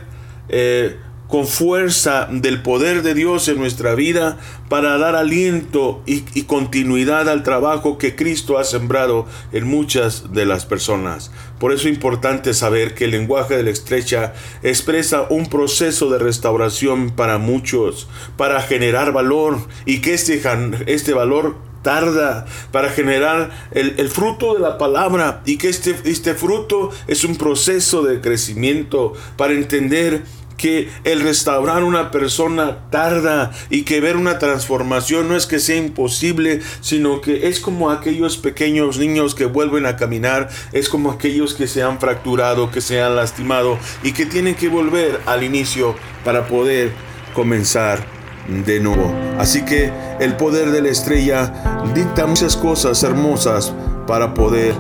eh, 0.49 0.97
con 1.31 1.47
fuerza 1.47 2.29
del 2.31 2.61
poder 2.61 3.03
de 3.03 3.15
Dios 3.15 3.49
en 3.49 3.59
nuestra 3.59 3.95
vida 3.95 4.39
para 4.69 4.99
dar 4.99 5.15
aliento 5.15 6.03
y, 6.05 6.43
continuidad 6.43 7.29
al 7.29 7.45
trabajo 7.45 7.99
que 7.99 8.17
Cristo 8.17 8.59
ha 8.59 8.65
sembrado 8.65 9.27
en 9.53 9.67
muchas 9.67 10.33
de 10.33 10.45
las 10.45 10.67
personas. 10.67 11.31
Por 11.61 11.73
eso 11.73 11.87
es 11.87 11.95
importante 11.95 12.53
saber 12.53 12.95
que 12.95 13.05
el 13.05 13.13
lenguaje 13.13 13.57
de 13.57 13.63
la 13.63 13.71
estrecha 13.71 14.35
expresa 14.63 15.27
un 15.31 15.47
proceso 15.47 16.11
de 16.11 16.19
restauración 16.19 17.11
para 17.11 17.39
muchos, 17.39 18.09
para 18.37 18.61
generar 18.61 19.13
valor 19.13 19.59
y 19.87 20.01
que 20.01 20.15
este, 20.15 20.43
este 20.87 21.15
valor 21.15 21.70
tarda 21.83 22.47
para 22.73 22.91
generar 22.91 23.51
el, 23.73 24.09
fruto 24.09 24.55
de 24.55 24.61
la 24.61 24.79
palabra 24.79 25.43
y 25.47 25.57
que 25.57 25.69
este, 25.69 25.97
este 26.05 26.35
fruto 26.35 26.91
es 27.07 27.25
un 27.25 27.37
proceso 27.37 28.03
de 28.03 28.21
crecimiento 28.21 29.13
para 29.37 29.53
entender 29.53 30.23
que 30.61 30.91
el 31.05 31.21
restaurar 31.21 31.85
una 31.85 32.11
persona 32.11 32.91
tarda 32.91 33.51
y 33.71 33.85
que 33.85 34.01
ver 34.01 34.19
una 34.19 34.39
transformación 34.39 35.27
no 35.27 35.35
es 35.35 35.47
que 35.47 35.59
sea 35.59 35.77
imposible, 35.77 36.61
sino 36.83 37.23
que 37.23 37.49
es 37.49 37.61
como 37.61 37.91
aquellos 37.91 38.37
pequeños 38.37 38.99
niños 38.99 39.35
que 39.35 39.47
vuelven 39.47 39.87
a 39.87 39.97
caminar, 39.97 40.51
es 40.73 40.91
como 40.91 41.13
aquellos 41.13 41.55
que 41.55 41.67
se 41.67 41.83
han 41.83 41.99
fracturado, 41.99 42.71
que 42.71 42.83
se 42.83 43.01
han 43.01 43.17
lastimado 43.17 43.79
y 44.03 44.13
que 44.13 44.27
tienen 44.27 44.55
que 44.55 44.69
volver 44.69 45.23
al 45.25 45.45
inicio 45.45 45.95
para 46.27 46.47
poder 46.47 46.93
comenzar 47.33 48.20
de 48.51 48.81
nuevo. 48.81 49.15
Así 49.39 49.63
que 49.65 49.93
el 50.19 50.37
poder 50.37 50.71
de 50.71 50.83
la 50.83 50.89
estrella 50.89 51.53
dicta 51.95 52.27
muchas 52.27 52.57
cosas 52.57 53.03
hermosas 53.03 53.73
para 54.07 54.35
poder 54.35 54.75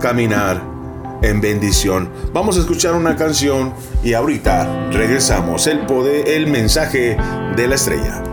caminar 0.00 0.62
en 1.22 1.40
bendición. 1.40 2.10
Vamos 2.32 2.56
a 2.56 2.60
escuchar 2.60 2.94
una 2.94 3.16
canción 3.16 3.72
y 4.02 4.14
ahorita 4.14 4.90
regresamos. 4.90 5.66
El 5.66 5.86
poder, 5.86 6.28
el 6.28 6.48
mensaje 6.48 7.16
de 7.56 7.68
la 7.68 7.74
estrella. 7.76 8.31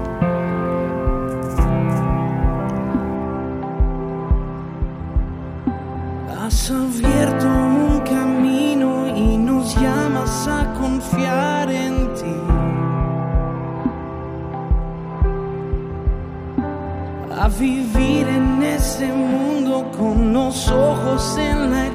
Ese 19.00 19.14
mundo 19.14 19.90
con 19.98 20.34
los 20.34 20.68
ojos 20.70 21.38
en 21.38 21.72
la 21.72 21.90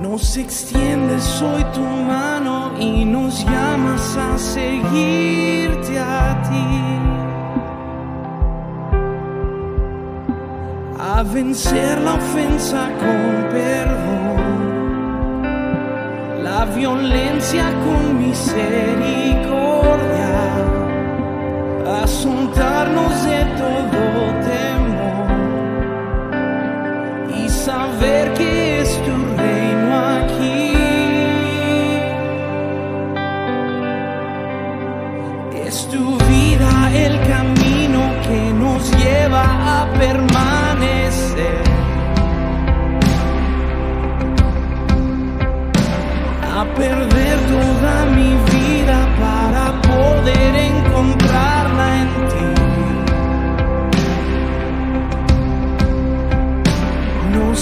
Nos 0.00 0.36
extiendes 0.36 1.42
hoy 1.42 1.64
tu 1.74 1.80
mano 1.80 2.72
y 2.80 3.04
nos 3.04 3.44
llamas 3.44 4.16
a 4.16 4.38
seguirte 4.38 5.98
a 5.98 6.42
ti. 6.48 6.70
A 10.98 11.22
vencer 11.22 12.00
la 12.00 12.14
ofensa 12.14 12.88
con 12.98 13.48
perdón, 13.52 14.40
la 16.42 16.64
violencia 16.64 17.64
con 17.84 18.18
misericordia, 18.18 19.97
a 22.08 22.10
soltarnos 22.10 23.24
de 23.24 23.44
todo 23.58 24.37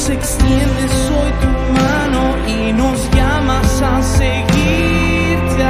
Nos 0.06 0.14
extiendes 0.14 1.10
hoy 1.10 1.32
tu 1.40 1.48
mano 1.72 2.22
y 2.46 2.72
nos 2.74 3.10
llamas 3.10 3.82
a 3.82 4.00
seguirte 4.00 5.62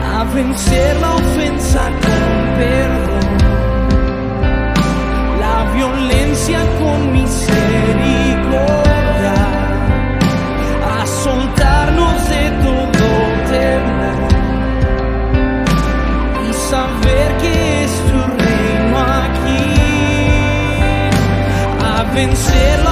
a 0.00 0.24
vencer 0.32 0.96
la 1.00 1.14
ofensa 1.16 1.82
con 2.02 2.54
perdón, 2.56 3.36
la 5.40 5.72
violencia 5.74 6.60
con 6.78 7.12
misericordia, 7.12 7.51
a 22.12 22.14
vencer 22.14 22.91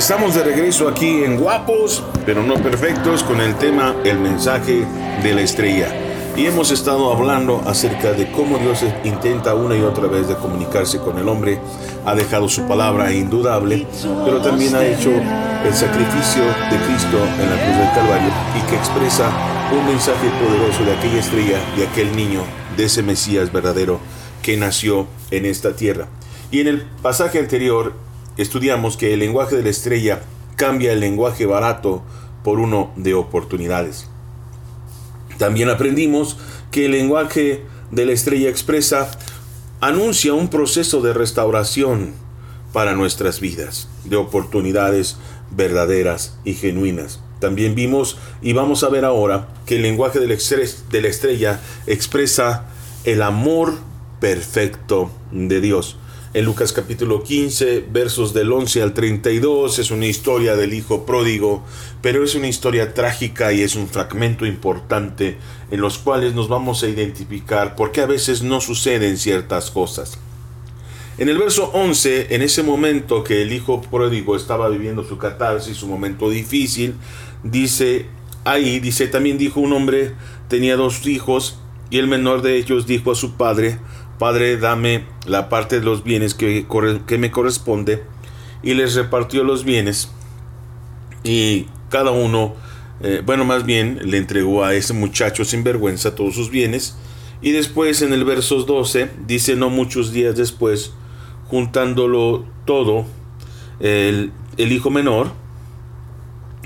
Estamos 0.00 0.34
de 0.34 0.42
regreso 0.42 0.88
aquí 0.88 1.24
en 1.24 1.36
Guapos, 1.36 2.02
pero 2.24 2.42
no 2.42 2.54
perfectos, 2.54 3.22
con 3.22 3.38
el 3.38 3.54
tema 3.56 3.94
El 4.02 4.18
mensaje 4.18 4.86
de 5.22 5.34
la 5.34 5.42
estrella. 5.42 5.94
Y 6.34 6.46
hemos 6.46 6.70
estado 6.70 7.14
hablando 7.14 7.60
acerca 7.66 8.12
de 8.12 8.32
cómo 8.32 8.56
Dios 8.56 8.82
intenta 9.04 9.54
una 9.54 9.76
y 9.76 9.82
otra 9.82 10.06
vez 10.06 10.26
de 10.26 10.36
comunicarse 10.36 11.00
con 11.00 11.18
el 11.18 11.28
hombre. 11.28 11.60
Ha 12.06 12.14
dejado 12.14 12.48
su 12.48 12.66
palabra 12.66 13.12
indudable, 13.12 13.86
pero 14.24 14.40
también 14.40 14.74
ha 14.74 14.86
hecho 14.86 15.10
el 15.10 15.74
sacrificio 15.74 16.44
de 16.44 16.78
Cristo 16.86 17.18
en 17.38 17.50
la 17.50 17.62
cruz 17.62 17.76
del 17.76 17.92
Calvario 17.94 18.30
y 18.58 18.70
que 18.70 18.76
expresa 18.76 19.30
un 19.70 19.86
mensaje 19.86 20.30
poderoso 20.42 20.82
de 20.82 20.96
aquella 20.96 21.20
estrella 21.20 21.58
y 21.76 21.82
aquel 21.82 22.16
niño, 22.16 22.40
de 22.74 22.84
ese 22.86 23.02
Mesías 23.02 23.52
verdadero 23.52 24.00
que 24.40 24.56
nació 24.56 25.08
en 25.30 25.44
esta 25.44 25.76
tierra. 25.76 26.08
Y 26.50 26.60
en 26.60 26.68
el 26.68 26.86
pasaje 27.02 27.38
anterior 27.38 27.92
estudiamos 28.36 28.96
que 28.96 29.12
el 29.12 29.20
lenguaje 29.20 29.56
de 29.56 29.62
la 29.62 29.70
estrella 29.70 30.22
cambia 30.56 30.92
el 30.92 31.00
lenguaje 31.00 31.46
barato 31.46 32.02
por 32.44 32.58
uno 32.58 32.90
de 32.96 33.14
oportunidades. 33.14 34.08
También 35.38 35.70
aprendimos 35.70 36.36
que 36.70 36.86
el 36.86 36.92
lenguaje 36.92 37.64
de 37.90 38.06
la 38.06 38.12
estrella 38.12 38.48
expresa 38.48 39.10
anuncia 39.80 40.34
un 40.34 40.48
proceso 40.48 41.00
de 41.00 41.14
restauración 41.14 42.12
para 42.72 42.94
nuestras 42.94 43.40
vidas, 43.40 43.88
de 44.04 44.16
oportunidades 44.16 45.16
verdaderas 45.50 46.38
y 46.44 46.54
genuinas. 46.54 47.20
También 47.40 47.74
vimos 47.74 48.18
y 48.42 48.52
vamos 48.52 48.84
a 48.84 48.90
ver 48.90 49.04
ahora 49.04 49.48
que 49.64 49.76
el 49.76 49.82
lenguaje 49.82 50.20
de 50.20 50.28
la 51.00 51.08
estrella 51.08 51.60
expresa 51.86 52.66
el 53.04 53.22
amor 53.22 53.74
perfecto 54.20 55.10
de 55.32 55.60
Dios 55.62 55.96
en 56.32 56.44
Lucas 56.44 56.72
capítulo 56.72 57.24
15, 57.24 57.86
versos 57.90 58.32
del 58.32 58.52
11 58.52 58.82
al 58.82 58.94
32. 58.94 59.80
Es 59.80 59.90
una 59.90 60.06
historia 60.06 60.54
del 60.54 60.74
hijo 60.74 61.04
pródigo, 61.04 61.64
pero 62.02 62.22
es 62.22 62.36
una 62.36 62.46
historia 62.46 62.94
trágica 62.94 63.52
y 63.52 63.62
es 63.62 63.74
un 63.74 63.88
fragmento 63.88 64.46
importante 64.46 65.38
en 65.72 65.80
los 65.80 65.98
cuales 65.98 66.34
nos 66.34 66.48
vamos 66.48 66.82
a 66.82 66.88
identificar 66.88 67.74
porque 67.74 68.00
a 68.00 68.06
veces 68.06 68.42
no 68.42 68.60
suceden 68.60 69.18
ciertas 69.18 69.72
cosas. 69.72 70.18
En 71.18 71.28
el 71.28 71.36
verso 71.36 71.70
11, 71.74 72.34
en 72.34 72.42
ese 72.42 72.62
momento 72.62 73.24
que 73.24 73.42
el 73.42 73.52
hijo 73.52 73.82
pródigo 73.82 74.36
estaba 74.36 74.68
viviendo 74.68 75.02
su 75.02 75.18
catarsis, 75.18 75.76
su 75.76 75.88
momento 75.88 76.30
difícil, 76.30 76.94
dice 77.42 78.06
ahí, 78.44 78.78
dice, 78.78 79.08
también 79.08 79.36
dijo 79.36 79.60
un 79.60 79.72
hombre, 79.72 80.14
tenía 80.48 80.76
dos 80.76 81.04
hijos, 81.06 81.58
y 81.90 81.98
el 81.98 82.06
menor 82.06 82.40
de 82.40 82.56
ellos 82.56 82.86
dijo 82.86 83.10
a 83.10 83.16
su 83.16 83.34
padre, 83.34 83.78
Padre, 84.20 84.58
dame 84.58 85.06
la 85.24 85.48
parte 85.48 85.80
de 85.80 85.86
los 85.86 86.04
bienes 86.04 86.34
que, 86.34 86.66
que 87.06 87.16
me 87.16 87.30
corresponde. 87.30 88.02
Y 88.62 88.74
les 88.74 88.94
repartió 88.94 89.44
los 89.44 89.64
bienes. 89.64 90.10
Y 91.24 91.68
cada 91.88 92.10
uno, 92.10 92.54
eh, 93.02 93.22
bueno, 93.24 93.46
más 93.46 93.64
bien 93.64 93.98
le 94.04 94.18
entregó 94.18 94.62
a 94.62 94.74
ese 94.74 94.92
muchacho 94.92 95.46
sin 95.46 95.64
vergüenza 95.64 96.14
todos 96.14 96.34
sus 96.34 96.50
bienes. 96.50 96.98
Y 97.40 97.52
después 97.52 98.02
en 98.02 98.12
el 98.12 98.26
verso 98.26 98.62
12 98.62 99.08
dice, 99.26 99.56
no 99.56 99.70
muchos 99.70 100.12
días 100.12 100.36
después, 100.36 100.92
juntándolo 101.46 102.44
todo, 102.66 103.06
el, 103.80 104.32
el 104.58 104.72
hijo 104.72 104.90
menor 104.90 105.32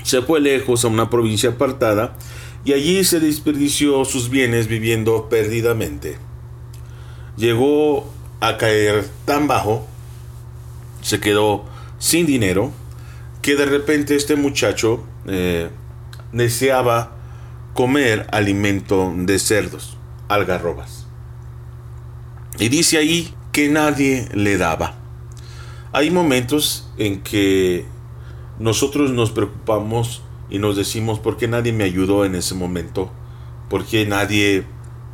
se 0.03 0.23
fue 0.23 0.41
lejos 0.41 0.85
a 0.85 0.89
una 0.89 1.09
provincia 1.09 1.51
apartada 1.51 2.17
y 2.65 2.73
allí 2.73 3.05
se 3.05 3.21
desperdició 3.21 4.05
sus 4.05 4.29
bienes 4.29 4.67
viviendo 4.67 5.29
perdidamente 5.29 6.19
llegó 7.37 8.11
a 8.41 8.57
caer 8.57 9.09
tan 9.25 9.47
bajo, 9.47 9.87
se 11.03 11.21
quedó 11.21 11.65
sin 11.99 12.27
dinero, 12.27 12.73
que 13.43 13.57
de 13.57 13.67
repente 13.67 14.17
este 14.17 14.37
muchacho 14.37 15.05
eh, 15.27 15.69
deseaba 16.33 17.13
comer 17.75 18.27
alimento 18.33 19.13
de 19.17 19.39
cerdos, 19.39 19.97
algarrobas. 20.29 21.07
Y 22.59 22.69
dice 22.69 22.99
ahí 22.99 23.35
que 23.53 23.69
nadie 23.69 24.29
le 24.33 24.57
daba. 24.59 24.95
Hay 25.93 26.11
momentos 26.11 26.91
en 26.99 27.23
que 27.23 27.85
nosotros 28.59 29.11
nos 29.11 29.31
preocupamos 29.31 30.23
y 30.51 30.59
nos 30.59 30.77
decimos, 30.77 31.19
¿por 31.19 31.37
qué 31.37 31.49
nadie 31.49 31.73
me 31.73 31.85
ayudó 31.85 32.25
en 32.25 32.35
ese 32.35 32.55
momento? 32.55 33.11
¿Por 33.69 33.85
qué 33.85 34.07
nadie 34.07 34.65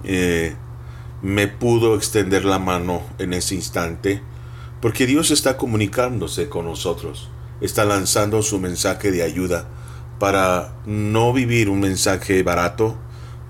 eh, 0.05 0.55
me 1.23 1.49
pudo 1.49 1.97
extender 1.97 2.45
la 2.45 2.59
mano 2.59 3.03
en 3.19 3.33
ese 3.33 3.55
instante, 3.55 4.23
porque 4.81 5.07
Dios 5.07 5.31
está 5.31 5.57
comunicándose 5.57 6.49
con 6.49 6.65
nosotros, 6.65 7.29
está 7.61 7.85
lanzando 7.85 8.43
su 8.43 8.59
mensaje 8.59 9.11
de 9.11 9.23
ayuda 9.23 9.69
para 10.19 10.75
no 10.87 11.33
vivir 11.33 11.69
un 11.69 11.81
mensaje 11.81 12.43
barato, 12.43 12.97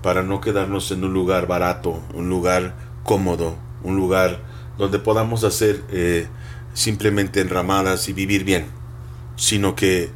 para 0.01 0.23
no 0.23 0.41
quedarnos 0.41 0.91
en 0.91 1.03
un 1.03 1.13
lugar 1.13 1.47
barato, 1.47 2.01
un 2.13 2.29
lugar 2.29 2.75
cómodo, 3.03 3.55
un 3.83 3.95
lugar 3.95 4.41
donde 4.77 4.99
podamos 4.99 5.43
hacer 5.43 5.83
eh, 5.91 6.27
simplemente 6.73 7.41
enramadas 7.41 8.09
y 8.09 8.13
vivir 8.13 8.43
bien, 8.43 8.65
sino 9.35 9.75
que 9.75 10.09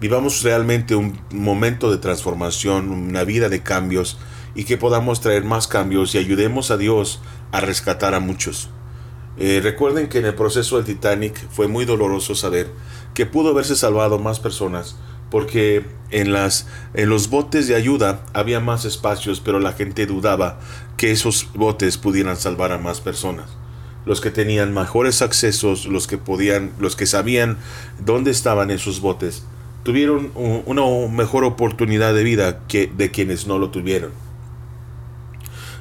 vivamos 0.00 0.42
realmente 0.42 0.94
un 0.94 1.18
momento 1.30 1.90
de 1.90 1.98
transformación, 1.98 2.90
una 2.90 3.24
vida 3.24 3.48
de 3.48 3.62
cambios, 3.62 4.18
y 4.54 4.64
que 4.64 4.76
podamos 4.76 5.20
traer 5.20 5.44
más 5.44 5.68
cambios 5.68 6.14
y 6.14 6.18
ayudemos 6.18 6.70
a 6.70 6.76
Dios 6.76 7.20
a 7.52 7.60
rescatar 7.60 8.14
a 8.14 8.20
muchos. 8.20 8.70
Eh, 9.38 9.60
recuerden 9.62 10.08
que 10.08 10.18
en 10.18 10.26
el 10.26 10.34
proceso 10.34 10.76
del 10.76 10.84
Titanic 10.84 11.34
fue 11.50 11.66
muy 11.66 11.84
doloroso 11.84 12.34
saber 12.34 12.70
que 13.14 13.26
pudo 13.26 13.50
haberse 13.50 13.76
salvado 13.76 14.18
más 14.18 14.40
personas 14.40 14.96
porque 15.32 15.86
en, 16.10 16.34
las, 16.34 16.66
en 16.92 17.08
los 17.08 17.30
botes 17.30 17.66
de 17.66 17.74
ayuda 17.74 18.20
había 18.34 18.60
más 18.60 18.84
espacios, 18.84 19.40
pero 19.40 19.60
la 19.60 19.72
gente 19.72 20.04
dudaba 20.04 20.60
que 20.98 21.10
esos 21.10 21.48
botes 21.54 21.96
pudieran 21.96 22.36
salvar 22.36 22.70
a 22.70 22.76
más 22.76 23.00
personas. 23.00 23.48
Los 24.04 24.20
que 24.20 24.30
tenían 24.30 24.74
mejores 24.74 25.22
accesos, 25.22 25.86
los 25.86 26.06
que 26.06 26.18
podían, 26.18 26.72
los 26.78 26.96
que 26.96 27.06
sabían 27.06 27.56
dónde 28.04 28.30
estaban 28.30 28.70
esos 28.70 29.00
botes, 29.00 29.44
tuvieron 29.84 30.32
una 30.34 30.82
mejor 31.08 31.44
oportunidad 31.44 32.12
de 32.12 32.24
vida 32.24 32.60
que 32.68 32.92
de 32.94 33.10
quienes 33.10 33.46
no 33.46 33.58
lo 33.58 33.70
tuvieron. 33.70 34.10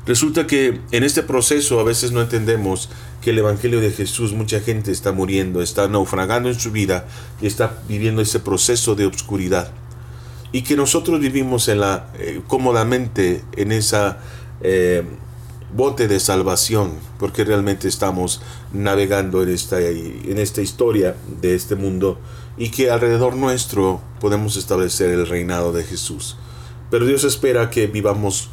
Resulta 0.05 0.47
que 0.47 0.79
en 0.91 1.03
este 1.03 1.21
proceso 1.21 1.79
a 1.79 1.83
veces 1.83 2.11
no 2.11 2.21
entendemos 2.21 2.89
que 3.21 3.29
el 3.29 3.39
Evangelio 3.39 3.79
de 3.81 3.91
Jesús, 3.91 4.33
mucha 4.33 4.59
gente 4.59 4.91
está 4.91 5.11
muriendo, 5.11 5.61
está 5.61 5.87
naufragando 5.87 6.49
en 6.49 6.59
su 6.59 6.71
vida 6.71 7.05
y 7.39 7.45
está 7.45 7.79
viviendo 7.87 8.21
ese 8.21 8.39
proceso 8.39 8.95
de 8.95 9.05
obscuridad. 9.05 9.71
Y 10.51 10.63
que 10.63 10.75
nosotros 10.75 11.19
vivimos 11.19 11.67
en 11.67 11.81
la, 11.81 12.07
eh, 12.17 12.41
cómodamente 12.47 13.43
en 13.55 13.71
esa 13.71 14.17
eh, 14.61 15.03
bote 15.73 16.07
de 16.07 16.19
salvación, 16.19 16.93
porque 17.19 17.43
realmente 17.43 17.87
estamos 17.87 18.41
navegando 18.73 19.43
en 19.43 19.49
esta, 19.49 19.79
en 19.79 20.37
esta 20.37 20.61
historia 20.61 21.15
de 21.41 21.55
este 21.55 21.75
mundo 21.75 22.19
y 22.57 22.69
que 22.69 22.89
alrededor 22.89 23.35
nuestro 23.35 24.01
podemos 24.19 24.57
establecer 24.57 25.11
el 25.11 25.27
reinado 25.27 25.71
de 25.71 25.83
Jesús. 25.83 26.37
Pero 26.89 27.05
Dios 27.05 27.23
espera 27.23 27.69
que 27.69 27.87
vivamos 27.87 28.49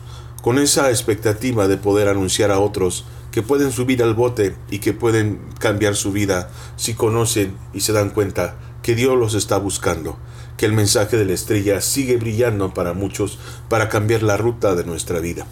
con 0.48 0.58
esa 0.58 0.88
expectativa 0.88 1.68
de 1.68 1.76
poder 1.76 2.08
anunciar 2.08 2.50
a 2.50 2.58
otros 2.58 3.04
que 3.30 3.42
pueden 3.42 3.70
subir 3.70 4.02
al 4.02 4.14
bote 4.14 4.56
y 4.70 4.78
que 4.78 4.94
pueden 4.94 5.42
cambiar 5.58 5.94
su 5.94 6.10
vida 6.10 6.48
si 6.76 6.94
conocen 6.94 7.54
y 7.74 7.80
se 7.80 7.92
dan 7.92 8.08
cuenta 8.08 8.56
que 8.82 8.94
Dios 8.94 9.18
los 9.18 9.34
está 9.34 9.58
buscando, 9.58 10.16
que 10.56 10.64
el 10.64 10.72
mensaje 10.72 11.18
de 11.18 11.26
la 11.26 11.34
estrella 11.34 11.82
sigue 11.82 12.16
brillando 12.16 12.72
para 12.72 12.94
muchos 12.94 13.38
para 13.68 13.90
cambiar 13.90 14.22
la 14.22 14.38
ruta 14.38 14.74
de 14.74 14.84
nuestra 14.84 15.20
vida. 15.20 15.46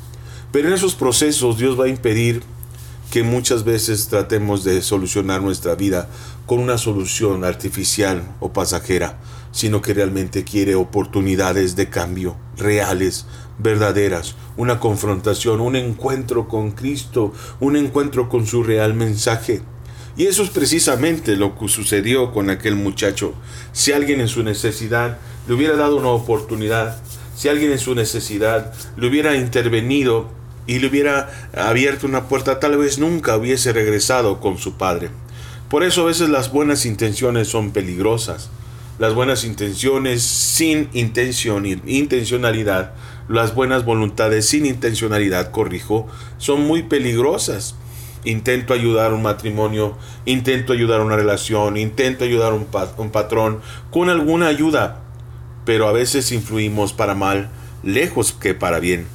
Pero 0.51 0.69
en 0.69 0.73
esos 0.73 0.95
procesos 0.95 1.59
Dios 1.59 1.79
va 1.79 1.85
a 1.85 1.89
impedir 1.89 2.43
que 3.11 3.23
muchas 3.23 3.65
veces 3.65 4.09
tratemos 4.09 4.65
de 4.65 4.81
solucionar 4.81 5.43
nuestra 5.43 5.75
vida 5.75 6.09
con 6.47 6.59
una 6.59 6.79
solución 6.79 7.45
artificial 7.45 8.35
o 8.41 8.55
pasajera, 8.55 9.19
sino 9.53 9.83
que 9.83 9.93
realmente 9.93 10.43
quiere 10.43 10.75
oportunidades 10.75 11.77
de 11.77 11.91
cambio 11.91 12.37
reales, 12.57 13.27
verdaderas, 13.59 14.37
una 14.57 14.81
confrontación, 14.81 15.61
un 15.61 15.77
encuentro 15.77 16.49
con 16.49 16.73
Cristo, 16.73 17.33
un 17.61 17.77
encuentro 17.77 18.29
con 18.29 18.47
su 18.47 18.63
real 18.63 18.95
mensaje. 18.95 19.63
Y 20.17 20.27
eso 20.27 20.43
es 20.43 20.51
precisamente 20.51 21.37
lo 21.37 21.59
que 21.59 21.69
sucedió 21.69 22.33
con 22.33 22.49
aquel 22.49 22.75
muchacho. 22.75 23.35
Si 23.73 23.93
alguien 23.93 24.21
en 24.21 24.29
su 24.29 24.43
necesidad 24.43 25.19
le 25.47 25.55
hubiera 25.55 25.77
dado 25.77 25.97
una 25.97 26.09
oportunidad, 26.09 27.01
si 27.37 27.49
alguien 27.49 27.73
en 27.73 27.79
su 27.79 27.95
necesidad 27.95 28.73
le 28.97 29.09
hubiera 29.09 29.37
intervenido 29.37 30.29
y 30.67 30.79
le 30.79 30.87
hubiera 30.87 31.31
abierto 31.55 32.07
una 32.07 32.29
puerta, 32.29 32.59
tal 32.61 32.79
vez 32.79 32.99
nunca 32.99 33.37
hubiese 33.37 33.73
regresado 33.75 34.41
con 34.41 34.57
su 34.57 34.79
padre. 34.79 35.11
Por 35.69 35.83
eso 35.83 36.03
a 36.03 36.07
veces 36.07 36.31
las 36.31 36.51
buenas 36.51 36.87
intenciones 36.87 37.49
son 37.49 37.73
peligrosas. 37.73 38.51
Las 38.99 39.13
buenas 39.13 39.45
intenciones 39.45 40.23
sin 40.23 40.89
intención, 40.95 41.67
intencionalidad 41.67 42.95
las 43.29 43.55
buenas 43.55 43.85
voluntades 43.85 44.49
sin 44.49 44.67
intencionalidad, 44.67 45.51
corrijo, 45.51 46.07
son 46.39 46.63
muy 46.63 46.83
peligrosas. 46.83 47.77
intento 48.25 48.75
ayudar 48.75 49.13
un 49.13 49.23
matrimonio, 49.23 49.97
intento 50.25 50.73
ayudar 50.73 51.01
una 51.01 51.15
relación, 51.15 51.77
intento 51.77 52.25
ayudar 52.25 52.53
a 52.53 52.57
un, 52.57 52.67
un 52.97 53.11
patrón 53.11 53.61
con 53.93 54.11
alguna 54.11 54.49
ayuda, 54.49 55.01
pero 55.65 55.87
a 55.87 55.93
veces 55.93 56.33
influimos 56.33 56.93
para 56.93 57.15
mal, 57.15 57.51
lejos 57.85 58.33
que 58.33 58.53
para 58.53 58.81
bien. 58.81 59.07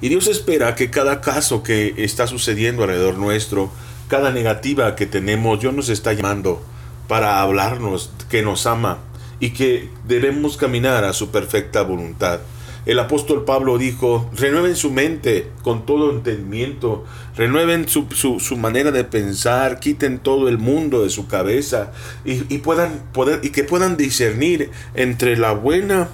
Y 0.00 0.08
Dios 0.08 0.28
espera 0.28 0.74
que 0.76 0.90
cada 0.90 1.20
caso 1.20 1.62
que 1.62 1.94
está 1.98 2.26
sucediendo 2.26 2.84
alrededor 2.84 3.18
nuestro, 3.18 3.70
cada 4.08 4.30
negativa 4.30 4.96
que 4.96 5.06
tenemos, 5.06 5.60
Dios 5.60 5.74
nos 5.74 5.88
está 5.88 6.12
llamando 6.14 6.62
para 7.08 7.42
hablarnos 7.42 8.10
que 8.30 8.42
nos 8.42 8.66
ama 8.66 8.98
y 9.40 9.50
que 9.50 9.90
debemos 10.06 10.56
caminar 10.56 11.04
a 11.04 11.12
su 11.12 11.30
perfecta 11.30 11.82
voluntad. 11.82 12.40
El 12.88 12.98
apóstol 13.00 13.44
Pablo 13.44 13.76
dijo, 13.76 14.30
renueven 14.34 14.74
su 14.74 14.90
mente 14.90 15.50
con 15.62 15.84
todo 15.84 16.10
entendimiento, 16.10 17.04
renueven 17.36 17.86
su, 17.86 18.56
manera 18.56 18.90
de 18.92 19.04
pensar, 19.04 19.78
quiten 19.78 20.18
todo 20.18 20.48
el 20.48 20.56
mundo 20.56 21.02
de 21.02 21.10
su 21.10 21.28
cabeza 21.28 21.92
y, 22.24 22.52
y, 22.52 22.58
puedan 22.60 23.02
poder, 23.12 23.40
y 23.42 23.50
que 23.50 23.62
puedan 23.62 23.98
discernir 23.98 24.70
entre 24.94 25.36
la 25.36 25.52
buena, 25.52 26.08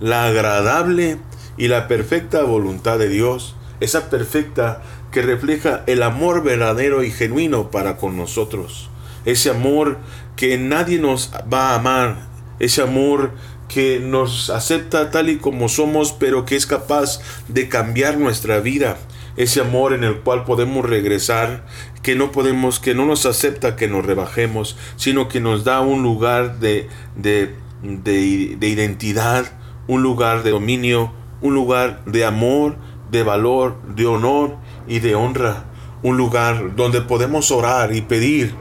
la 0.00 0.24
agradable 0.24 1.18
y 1.58 1.68
la 1.68 1.86
perfecta 1.86 2.44
voluntad 2.44 2.98
de 2.98 3.10
Dios, 3.10 3.54
esa 3.80 4.08
perfecta 4.08 4.80
que 5.12 5.20
refleja 5.20 5.84
el 5.86 6.02
amor 6.02 6.42
verdadero 6.42 7.04
y 7.04 7.10
genuino 7.10 7.70
para 7.70 7.98
con 7.98 8.16
nosotros, 8.16 8.88
ese 9.26 9.50
amor 9.50 9.98
que 10.34 10.56
nadie 10.56 10.98
nos 10.98 11.30
va 11.52 11.72
a 11.72 11.74
amar, 11.74 12.26
ese 12.58 12.80
amor 12.80 13.32
que 13.76 14.00
nos 14.00 14.48
acepta 14.48 15.10
tal 15.10 15.28
y 15.28 15.36
como 15.36 15.68
somos, 15.68 16.14
pero 16.14 16.46
que 16.46 16.56
es 16.56 16.64
capaz 16.64 17.20
de 17.46 17.68
cambiar 17.68 18.16
nuestra 18.16 18.58
vida. 18.60 18.96
Ese 19.36 19.60
amor 19.60 19.92
en 19.92 20.02
el 20.02 20.20
cual 20.20 20.44
podemos 20.44 20.88
regresar, 20.88 21.66
que 22.02 22.14
no 22.14 22.32
podemos, 22.32 22.80
que 22.80 22.94
no 22.94 23.04
nos 23.04 23.26
acepta 23.26 23.76
que 23.76 23.86
nos 23.86 24.06
rebajemos, 24.06 24.78
sino 24.96 25.28
que 25.28 25.40
nos 25.40 25.62
da 25.64 25.82
un 25.82 26.02
lugar 26.02 26.58
de, 26.58 26.88
de, 27.16 27.54
de, 27.82 28.56
de 28.58 28.66
identidad, 28.66 29.44
un 29.88 30.02
lugar 30.02 30.42
de 30.42 30.52
dominio, 30.52 31.12
un 31.42 31.52
lugar 31.52 32.02
de 32.06 32.24
amor, 32.24 32.76
de 33.10 33.24
valor, 33.24 33.76
de 33.94 34.06
honor 34.06 34.56
y 34.88 35.00
de 35.00 35.16
honra, 35.16 35.66
un 36.02 36.16
lugar 36.16 36.76
donde 36.76 37.02
podemos 37.02 37.50
orar 37.50 37.94
y 37.94 38.00
pedir. 38.00 38.54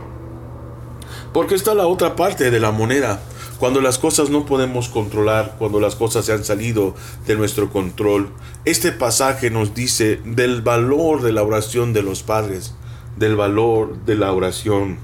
Porque 1.32 1.56
está 1.56 1.74
la 1.74 1.88
otra 1.88 2.18
parte 2.18 2.52
de 2.52 2.60
la 2.60 2.72
moneda 2.72 3.22
cuando 3.60 3.82
las 3.82 3.98
cosas 3.98 4.30
no 4.30 4.46
podemos 4.46 4.90
controlar, 4.90 5.56
cuando 5.58 5.80
las 5.80 5.96
cosas 5.96 6.26
se 6.26 6.34
han 6.34 6.44
salido 6.44 6.96
de 7.26 7.36
nuestro 7.36 7.72
control. 7.72 8.30
Este 8.66 8.92
pasaje 8.92 9.50
nos 9.50 9.74
dice 9.74 10.20
del 10.26 10.62
valor 10.62 11.22
de 11.22 11.32
la 11.32 11.44
oración 11.44 11.94
de 11.94 12.04
los 12.04 12.24
padres, 12.24 12.76
del 13.16 13.36
valor 13.36 14.04
de 14.06 14.16
la 14.16 14.32
oración 14.34 14.98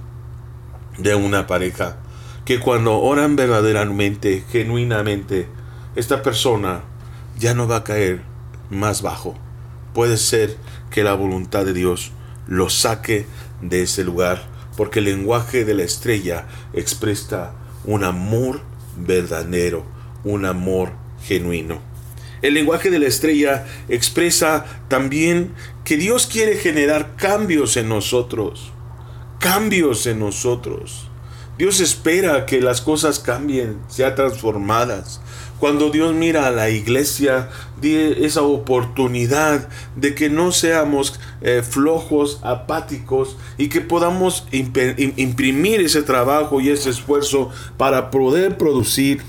de 0.98 1.16
una 1.16 1.48
pareja, 1.48 1.98
que 2.46 2.60
cuando 2.60 3.00
oran 3.00 3.36
verdaderamente, 3.36 4.44
genuinamente, 4.52 5.48
esta 5.96 6.22
persona 6.22 6.82
ya 7.40 7.54
no 7.54 7.68
va 7.68 7.78
a 7.78 7.84
caer 7.84 8.22
más 8.70 9.02
bajo. 9.02 9.36
Puede 9.94 10.18
ser 10.18 10.58
que 10.90 11.04
la 11.04 11.14
voluntad 11.14 11.66
de 11.66 11.74
Dios 11.74 12.12
lo 12.48 12.70
saque 12.70 13.26
de 13.62 13.84
ese 13.84 14.04
lugar, 14.04 14.44
porque 14.76 15.00
el 15.00 15.06
lenguaje 15.06 15.64
de 15.64 15.74
la 15.74 15.84
estrella 15.84 16.48
expresa 16.74 17.54
un 17.86 18.04
amor 18.04 18.62
verdadero, 18.98 19.86
un 20.24 20.46
amor 20.46 20.92
genuino. 21.24 21.80
El 22.42 22.56
lenguaje 22.56 22.90
de 22.90 23.00
la 23.00 23.08
estrella 23.08 23.66
expresa 23.88 24.66
también 24.88 25.54
que 25.84 25.98
Dios 25.98 26.28
quiere 26.28 26.56
generar 26.56 27.16
cambios 27.16 27.78
en 27.78 27.88
nosotros, 27.88 28.72
cambios 29.40 30.08
en 30.08 30.20
nosotros. 30.20 31.08
Dios 31.58 31.80
espera 31.80 32.48
que 32.48 32.60
las 32.60 32.82
cosas 32.82 33.20
cambien, 33.20 33.80
sean 33.88 34.16
transformadas. 34.16 35.21
Cuando 35.62 35.92
Dios 35.92 36.16
mira 36.16 36.48
a 36.48 36.52
la 36.52 36.72
iglesia, 36.72 37.50
esa 37.84 38.42
oportunidad 38.42 39.70
de 39.96 40.16
que 40.16 40.28
no 40.28 40.52
seamos 40.52 41.20
eh, 41.44 41.62
flojos, 41.62 42.40
apáticos 42.42 43.38
y 43.60 43.70
que 43.70 43.80
podamos 43.80 44.48
imprimir 44.52 45.82
ese 45.82 46.02
trabajo 46.02 46.62
y 46.62 46.70
ese 46.70 46.90
esfuerzo 46.90 47.52
para 47.78 48.10
poder 48.10 48.58
producir 48.58 49.22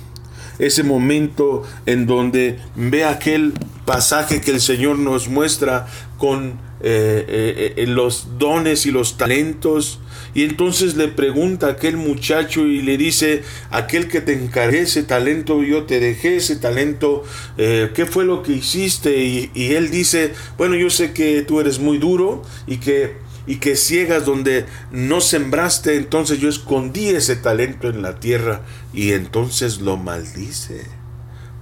ese 0.59 0.83
momento 0.83 1.65
en 1.85 2.07
donde 2.07 2.59
ve 2.77 3.05
aquel 3.05 3.53
pasaje 3.85 4.41
que 4.41 4.53
el 4.53 4.63
Señor 4.63 4.99
nos 4.99 5.29
muestra 5.29 5.87
con 6.17 6.59
eh, 6.83 7.75
eh, 7.77 7.87
los 7.87 8.39
dones 8.39 8.87
y 8.87 8.91
los 8.91 9.17
talentos 9.17 10.01
y 10.35 10.45
entonces 10.45 10.97
le 10.97 11.09
pregunta 11.09 11.67
a 11.67 11.71
aquel 11.73 11.97
muchacho 11.97 12.67
y 12.67 12.81
le 12.81 12.97
dice, 12.97 13.43
aquel 13.71 14.09
que 14.09 14.21
te 14.23 14.33
encargué 14.33 14.81
ese 14.81 15.03
talento, 15.03 15.63
yo 15.63 15.85
te 15.85 16.01
dejé 16.01 16.37
ese 16.37 16.57
talento, 16.57 17.23
eh, 17.59 17.91
¿qué 17.95 18.07
fue 18.07 18.25
lo 18.25 18.43
que 18.43 18.53
hiciste? 18.53 19.25
Y, 19.25 19.51
y, 19.55 19.75
él 19.75 19.91
dice, 19.91 20.33
bueno, 20.57 20.75
yo 20.75 20.89
sé 20.89 21.13
que 21.13 21.43
tú 21.43 21.61
eres 21.61 21.79
muy 21.79 21.99
duro 21.99 22.43
y 22.67 22.79
que, 22.79 23.17
y 23.47 23.57
que 23.57 23.77
ciegas 23.77 24.25
donde 24.25 24.65
no 24.91 25.21
sembraste, 25.21 25.97
entonces 25.97 26.39
yo 26.39 26.49
escondí 26.49 27.09
ese 27.09 27.37
talento 27.37 27.91
en 27.91 28.01
la 28.01 28.19
tierra 28.19 28.63
y 28.95 29.13
entonces 29.13 29.81
lo 29.81 29.99
maldice. 29.99 30.87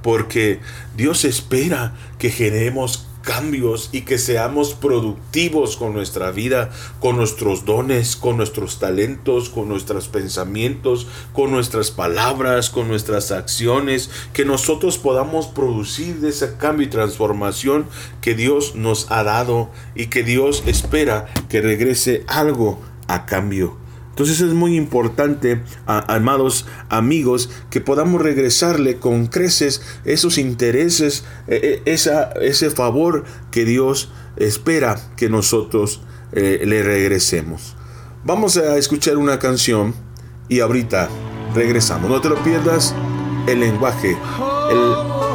Porque 0.02 0.60
Dios 0.96 1.24
espera 1.24 1.94
que 2.18 2.30
generemos 2.30 3.09
cambios 3.22 3.90
y 3.92 4.02
que 4.02 4.18
seamos 4.18 4.74
productivos 4.74 5.76
con 5.76 5.92
nuestra 5.92 6.30
vida, 6.30 6.70
con 7.00 7.16
nuestros 7.16 7.64
dones, 7.64 8.16
con 8.16 8.36
nuestros 8.36 8.78
talentos, 8.78 9.48
con 9.48 9.68
nuestros 9.68 10.08
pensamientos, 10.08 11.06
con 11.32 11.50
nuestras 11.50 11.90
palabras, 11.90 12.70
con 12.70 12.88
nuestras 12.88 13.32
acciones, 13.32 14.10
que 14.32 14.44
nosotros 14.44 14.98
podamos 14.98 15.46
producir 15.46 16.20
de 16.20 16.30
ese 16.30 16.56
cambio 16.56 16.86
y 16.86 16.90
transformación 16.90 17.86
que 18.20 18.34
Dios 18.34 18.74
nos 18.74 19.10
ha 19.10 19.22
dado 19.22 19.70
y 19.94 20.06
que 20.06 20.22
Dios 20.22 20.62
espera 20.66 21.26
que 21.48 21.60
regrese 21.60 22.24
algo 22.28 22.80
a 23.08 23.26
cambio. 23.26 23.79
Entonces 24.20 24.42
es 24.42 24.52
muy 24.52 24.76
importante, 24.76 25.62
amados 25.86 26.66
amigos, 26.90 27.48
que 27.70 27.80
podamos 27.80 28.20
regresarle 28.20 28.98
con 28.98 29.28
creces 29.28 29.80
esos 30.04 30.36
intereses, 30.36 31.24
e, 31.48 31.80
e, 31.86 31.90
esa, 31.90 32.24
ese 32.32 32.68
favor 32.68 33.24
que 33.50 33.64
Dios 33.64 34.12
espera 34.36 35.00
que 35.16 35.30
nosotros 35.30 36.02
eh, 36.32 36.64
le 36.66 36.82
regresemos. 36.82 37.76
Vamos 38.22 38.58
a 38.58 38.76
escuchar 38.76 39.16
una 39.16 39.38
canción 39.38 39.94
y 40.50 40.60
ahorita 40.60 41.08
regresamos. 41.54 42.10
No 42.10 42.20
te 42.20 42.28
lo 42.28 42.36
pierdas, 42.44 42.94
el 43.48 43.60
lenguaje 43.60 44.18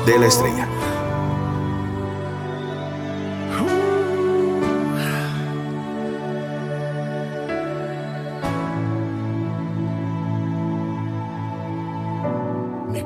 de 0.06 0.20
la 0.20 0.28
estrella. 0.28 0.70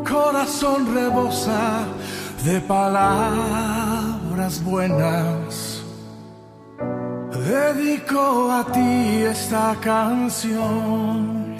Corazón 0.07 0.93
rebosa 0.93 1.87
de 2.43 2.61
palabras 2.61 4.63
buenas. 4.63 5.83
Dedico 7.31 8.51
a 8.51 8.63
ti 8.71 9.23
esta 9.23 9.75
canción. 9.81 11.57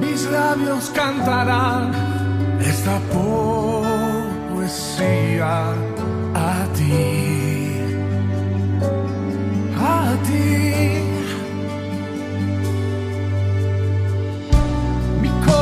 Mis 0.00 0.30
labios 0.30 0.90
cantarán 0.94 1.90
esta 2.60 2.98
poesía 4.52 5.72
a 6.34 6.66
ti. 6.74 7.80
A 9.78 10.16
ti. 10.26 11.15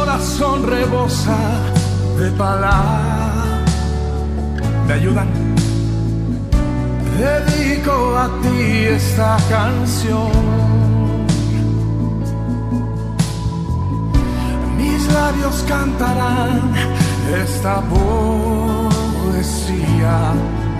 Corazón 0.04 0.66
rebosa 0.66 1.38
de 2.18 2.30
palabras. 2.32 3.64
¿Me 4.86 4.92
ayudan? 4.92 5.28
Dedico 7.18 8.14
a 8.18 8.28
ti 8.42 8.84
esta 8.98 9.38
canción. 9.48 10.30
Mis 14.76 15.10
labios 15.10 15.64
cantarán 15.66 16.74
esta 17.42 17.80
poesía 17.90 19.34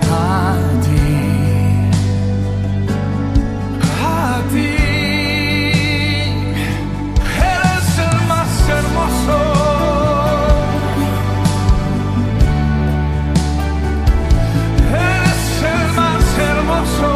a 0.03 0.55
ti. 0.83 1.89
A 4.03 4.41
ti. 4.51 4.84
so 16.85 17.14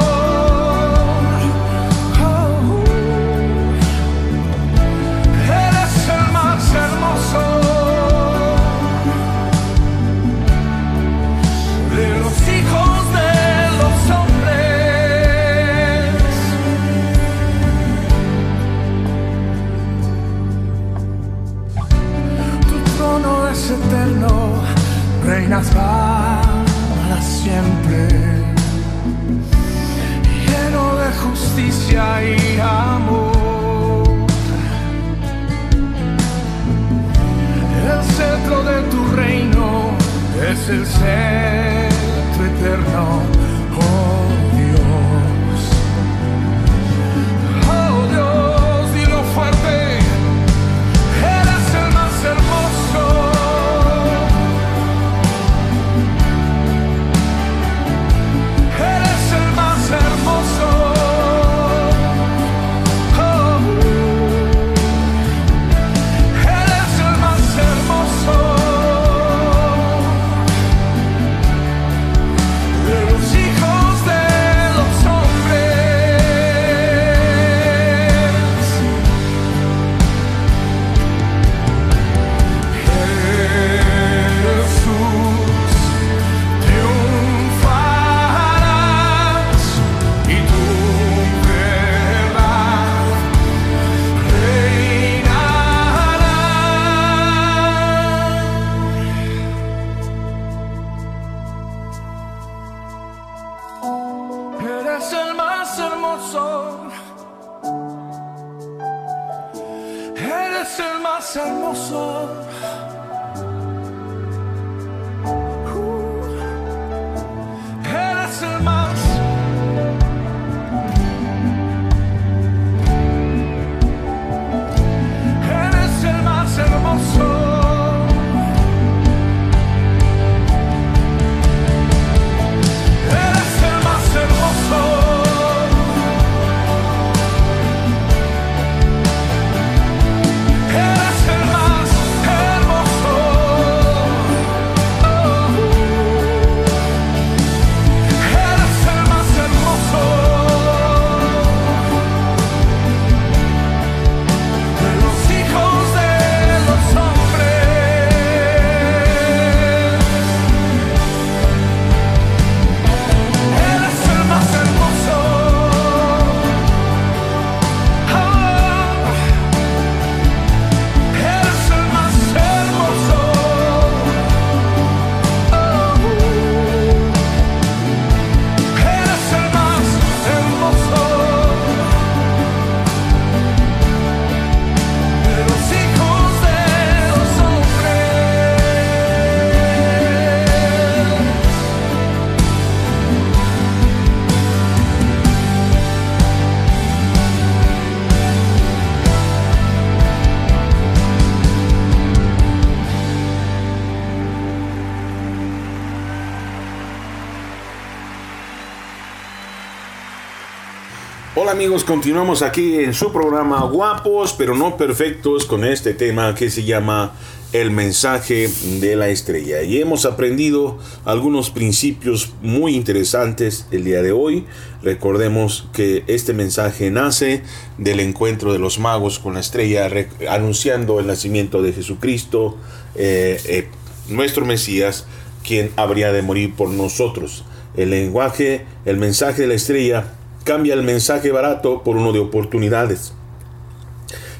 amigos, 211.60 211.84
continuamos 211.84 212.42
aquí 212.42 212.80
en 212.80 212.94
su 212.94 213.12
programa 213.12 213.66
Guapos 213.66 214.32
pero 214.32 214.56
no 214.56 214.78
perfectos 214.78 215.46
con 215.46 215.66
este 215.66 215.94
tema 215.94 216.34
que 216.34 216.50
se 216.50 216.64
llama 216.64 217.12
El 217.52 217.70
mensaje 217.72 218.50
de 218.80 218.96
la 218.96 219.10
estrella. 219.10 219.62
Y 219.64 219.82
hemos 219.82 220.06
aprendido 220.06 220.80
algunos 221.04 221.50
principios 221.50 222.32
muy 222.42 222.76
interesantes 222.78 223.68
el 223.72 223.84
día 223.84 224.02
de 224.02 224.14
hoy. 224.14 224.46
Recordemos 224.84 225.68
que 225.74 226.06
este 226.08 226.32
mensaje 226.32 226.92
nace 226.92 227.42
del 227.78 228.00
encuentro 228.00 228.54
de 228.54 228.60
los 228.60 228.80
magos 228.80 229.20
con 229.20 229.34
la 229.34 229.42
estrella 229.42 229.90
re- 229.90 230.08
anunciando 230.30 231.02
el 231.02 231.08
nacimiento 231.08 231.62
de 231.62 231.74
Jesucristo, 231.74 232.56
eh, 232.96 233.38
eh, 233.44 233.68
nuestro 234.08 234.46
Mesías, 234.46 235.08
quien 235.44 235.72
habría 235.76 236.14
de 236.14 236.22
morir 236.22 236.54
por 236.56 236.70
nosotros. 236.70 237.44
El 237.76 237.90
lenguaje, 237.90 238.66
el 238.86 238.96
mensaje 238.96 239.42
de 239.42 239.50
la 239.50 239.56
estrella 239.56 240.14
cambia 240.50 240.74
el 240.74 240.82
mensaje 240.82 241.32
barato 241.32 241.84
por 241.84 241.96
uno 241.96 242.12
de 242.12 242.18
oportunidades. 242.18 243.14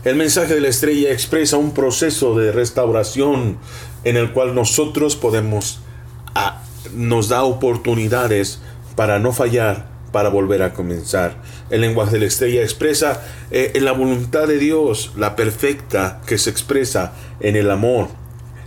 El 0.04 0.16
mensaje 0.16 0.56
de 0.56 0.60
la 0.60 0.68
estrella 0.70 1.12
expresa 1.12 1.58
un 1.58 1.72
proceso 1.72 2.36
de 2.36 2.52
restauración 2.52 3.60
en 4.04 4.18
el 4.18 4.32
cual 4.32 4.56
nosotros 4.56 5.16
podemos, 5.16 5.82
a- 6.34 6.64
nos 6.96 7.30
da 7.30 7.44
oportunidades 7.44 8.60
para 8.96 9.20
no 9.20 9.34
fallar, 9.34 9.88
para 10.12 10.30
volver 10.30 10.64
a 10.64 10.74
comenzar. 10.74 11.36
El 11.70 11.82
lenguaje 11.82 12.14
de 12.14 12.22
la 12.22 12.26
estrella 12.26 12.64
expresa 12.64 13.22
eh, 13.52 13.72
la 13.80 13.92
voluntad 13.92 14.48
de 14.48 14.58
Dios, 14.58 15.12
la 15.16 15.36
perfecta, 15.36 16.22
que 16.26 16.40
se 16.40 16.50
expresa 16.50 17.14
en 17.40 17.56
el 17.56 17.70
amor. 17.70 18.08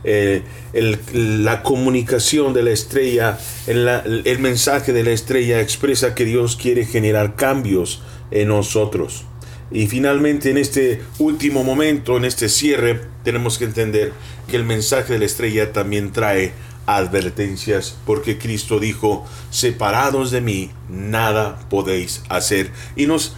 Eh, 0.05 0.43
el- 0.73 1.45
la 1.45 1.63
comunicación 1.63 2.55
de 2.55 2.63
la 2.63 2.71
estrella, 2.71 3.39
el 3.67 4.39
mensaje 4.41 4.93
de 4.93 5.05
la 5.05 5.11
estrella 5.11 5.61
expresa 5.61 6.15
que 6.15 6.25
Dios 6.25 6.57
quiere 6.57 6.85
generar 6.85 7.37
cambios 7.37 8.03
en 8.31 8.49
nosotros. 8.49 9.25
Y 9.71 9.87
finalmente 9.87 10.51
en 10.51 10.59
este 10.59 11.01
último 11.19 11.65
momento, 11.65 12.17
en 12.17 12.25
este 12.25 12.49
cierre, 12.49 13.01
tenemos 13.25 13.59
que 13.59 13.65
entender 13.65 14.13
que 14.49 14.57
el 14.57 14.65
mensaje 14.65 15.15
de 15.15 15.19
la 15.21 15.25
estrella 15.25 15.73
también 15.73 16.13
trae 16.13 16.53
advertencias, 16.85 17.97
porque 18.05 18.39
Cristo 18.39 18.81
dijo, 18.81 19.25
separados 19.51 20.31
de 20.31 20.41
mí, 20.41 20.71
nada 20.91 21.61
podéis 21.71 22.23
hacer. 22.29 22.71
Y 22.97 23.07
nos, 23.07 23.35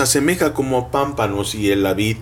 asemeja 0.00 0.54
como 0.54 0.90
pámpanos 0.90 1.54
y 1.54 1.70
en 1.70 1.82
la 1.82 1.94
vid, 1.94 2.16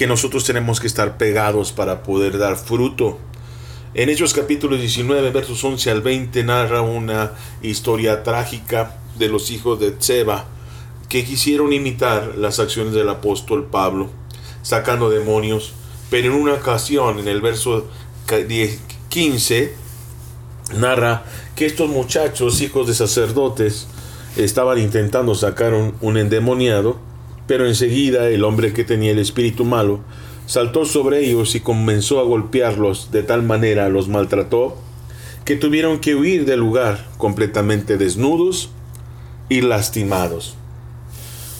que 0.00 0.06
nosotros 0.06 0.44
tenemos 0.44 0.80
que 0.80 0.86
estar 0.86 1.18
pegados 1.18 1.72
para 1.72 2.02
poder 2.02 2.38
dar 2.38 2.56
fruto. 2.56 3.18
En 3.92 4.08
Hechos 4.08 4.32
capítulo 4.32 4.78
19, 4.78 5.30
versos 5.30 5.62
11 5.62 5.90
al 5.90 6.00
20, 6.00 6.42
narra 6.42 6.80
una 6.80 7.32
historia 7.60 8.22
trágica 8.22 8.96
de 9.18 9.28
los 9.28 9.50
hijos 9.50 9.78
de 9.78 9.90
Tseba 9.90 10.46
que 11.10 11.22
quisieron 11.22 11.74
imitar 11.74 12.38
las 12.38 12.60
acciones 12.60 12.94
del 12.94 13.10
apóstol 13.10 13.66
Pablo, 13.70 14.08
sacando 14.62 15.10
demonios, 15.10 15.74
pero 16.08 16.32
en 16.32 16.40
una 16.40 16.54
ocasión, 16.54 17.18
en 17.18 17.28
el 17.28 17.42
verso 17.42 17.86
ca- 18.24 18.38
10 18.38 18.80
15, 19.10 19.74
narra 20.78 21.24
que 21.54 21.66
estos 21.66 21.90
muchachos, 21.90 22.62
hijos 22.62 22.86
de 22.86 22.94
sacerdotes, 22.94 23.86
estaban 24.38 24.78
intentando 24.78 25.34
sacar 25.34 25.74
un, 25.74 25.94
un 26.00 26.16
endemoniado, 26.16 26.96
pero 27.50 27.66
enseguida 27.66 28.28
el 28.28 28.44
hombre 28.44 28.72
que 28.72 28.84
tenía 28.84 29.10
el 29.10 29.18
espíritu 29.18 29.64
malo 29.64 30.04
saltó 30.46 30.84
sobre 30.84 31.18
ellos 31.18 31.56
y 31.56 31.60
comenzó 31.60 32.20
a 32.20 32.22
golpearlos 32.22 33.10
de 33.10 33.24
tal 33.24 33.42
manera, 33.42 33.88
los 33.88 34.06
maltrató 34.06 34.78
que 35.44 35.56
tuvieron 35.56 35.98
que 35.98 36.14
huir 36.14 36.44
del 36.44 36.60
lugar 36.60 37.08
completamente 37.18 37.98
desnudos 37.98 38.70
y 39.48 39.62
lastimados. 39.62 40.54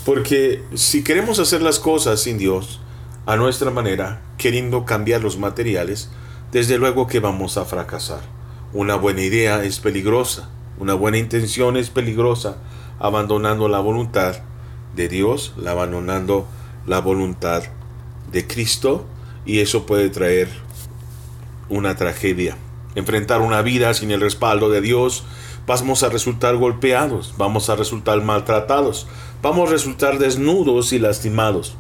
Porque 0.07 0.63
si 0.75 1.03
queremos 1.03 1.41
hacer 1.41 1.61
las 1.61 1.81
cosas 1.81 2.23
sin 2.23 2.39
Dios, 2.39 2.81
a 3.27 3.35
nuestra 3.35 3.73
manera, 3.73 4.23
queriendo 4.39 4.85
cambiar 4.85 5.23
los 5.23 5.39
materiales, 5.39 6.09
desde 6.53 6.79
luego 6.79 7.09
que 7.09 7.19
vamos 7.19 7.57
a 7.57 7.65
fracasar. 7.65 8.21
Una 8.73 8.95
buena 8.95 9.23
idea 9.23 9.65
es 9.65 9.81
peligrosa, 9.81 10.51
una 10.79 10.95
buena 10.95 11.19
intención 11.19 11.77
es 11.77 11.91
peligrosa, 11.91 12.59
abandonando 13.01 13.67
la 13.67 13.81
voluntad 13.81 14.37
de 14.95 15.09
Dios, 15.09 15.55
la 15.57 15.73
abandonando 15.73 16.47
la 16.87 17.01
voluntad 17.01 17.63
de 18.33 18.47
Cristo, 18.47 19.07
y 19.47 19.61
eso 19.61 19.87
puede 19.87 20.11
traer 20.11 20.49
una 21.69 21.97
tragedia. 21.97 22.57
Enfrentar 22.95 23.41
una 23.41 23.63
vida 23.63 23.95
sin 23.95 24.11
el 24.11 24.21
respaldo 24.21 24.69
de 24.69 24.81
Dios, 24.81 25.25
vamos 25.67 26.03
a 26.03 26.09
resultar 26.09 26.57
golpeados, 26.57 27.35
vamos 27.39 27.71
a 27.71 27.77
resultar 27.77 28.23
maltratados, 28.23 29.07
vamos 29.43 29.69
a 29.69 29.73
resultar 29.73 30.19
desnudos 30.19 30.93
y 30.93 30.99
lastimados. 30.99 31.77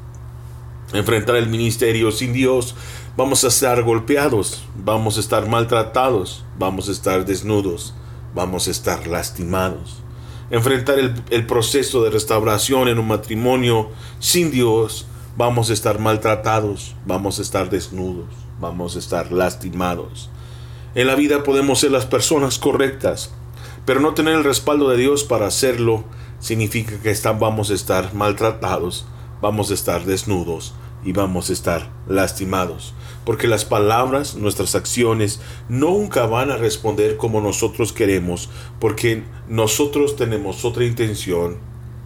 Enfrentar 0.92 1.37
el 1.37 1.49
ministerio 1.49 2.11
sin 2.12 2.33
Dios, 2.33 2.75
vamos 3.16 3.44
a 3.44 3.49
estar 3.49 3.83
golpeados, 3.83 4.64
vamos 4.77 5.16
a 5.16 5.20
estar 5.20 5.49
maltratados, 5.49 6.44
vamos 6.59 6.88
a 6.88 6.92
estar 6.92 7.25
desnudos, 7.25 7.94
vamos 8.35 8.68
a 8.68 8.70
estar 8.70 9.07
lastimados. 9.07 10.00
Enfrentar 10.51 10.99
el, 10.99 11.15
el 11.31 11.47
proceso 11.47 12.03
de 12.03 12.11
restauración 12.11 12.89
en 12.89 12.99
un 12.99 13.09
matrimonio 13.09 13.89
sin 14.19 14.51
Dios, 14.51 15.07
vamos 15.37 15.71
a 15.71 15.73
estar 15.73 15.99
maltratados, 15.99 16.97
vamos 17.07 17.39
a 17.39 17.43
estar 17.43 17.71
desnudos, 17.71 18.29
vamos 18.61 18.97
a 18.97 18.99
estar 18.99 19.31
lastimados. 19.31 20.29
En 20.95 21.07
la 21.07 21.15
vida 21.15 21.45
podemos 21.45 21.79
ser 21.79 21.93
las 21.93 22.07
personas 22.07 22.59
correctas, 22.59 23.31
pero 23.87 24.01
no 24.01 24.15
tener 24.15 24.35
el 24.35 24.45
respaldo 24.45 24.89
de 24.89 24.97
Dios 24.97 25.25
para 25.25 25.47
hacerlo 25.47 26.05
significa 26.41 27.01
que 27.01 27.15
vamos 27.39 27.71
a 27.71 27.75
estar 27.75 28.13
maltratados, 28.15 29.07
vamos 29.41 29.71
a 29.71 29.75
estar 29.75 30.05
desnudos 30.05 30.75
y 31.05 31.13
vamos 31.13 31.51
a 31.51 31.53
estar 31.53 31.91
lastimados. 32.09 32.95
Porque 33.25 33.49
las 33.49 33.65
palabras, 33.65 34.35
nuestras 34.37 34.75
acciones, 34.75 35.41
nunca 35.69 36.27
van 36.27 36.51
a 36.51 36.57
responder 36.57 37.17
como 37.17 37.41
nosotros 37.41 37.93
queremos, 37.93 38.49
porque 38.79 39.25
nosotros 39.49 40.17
tenemos 40.17 40.65
otra 40.65 40.85
intención, 40.85 41.59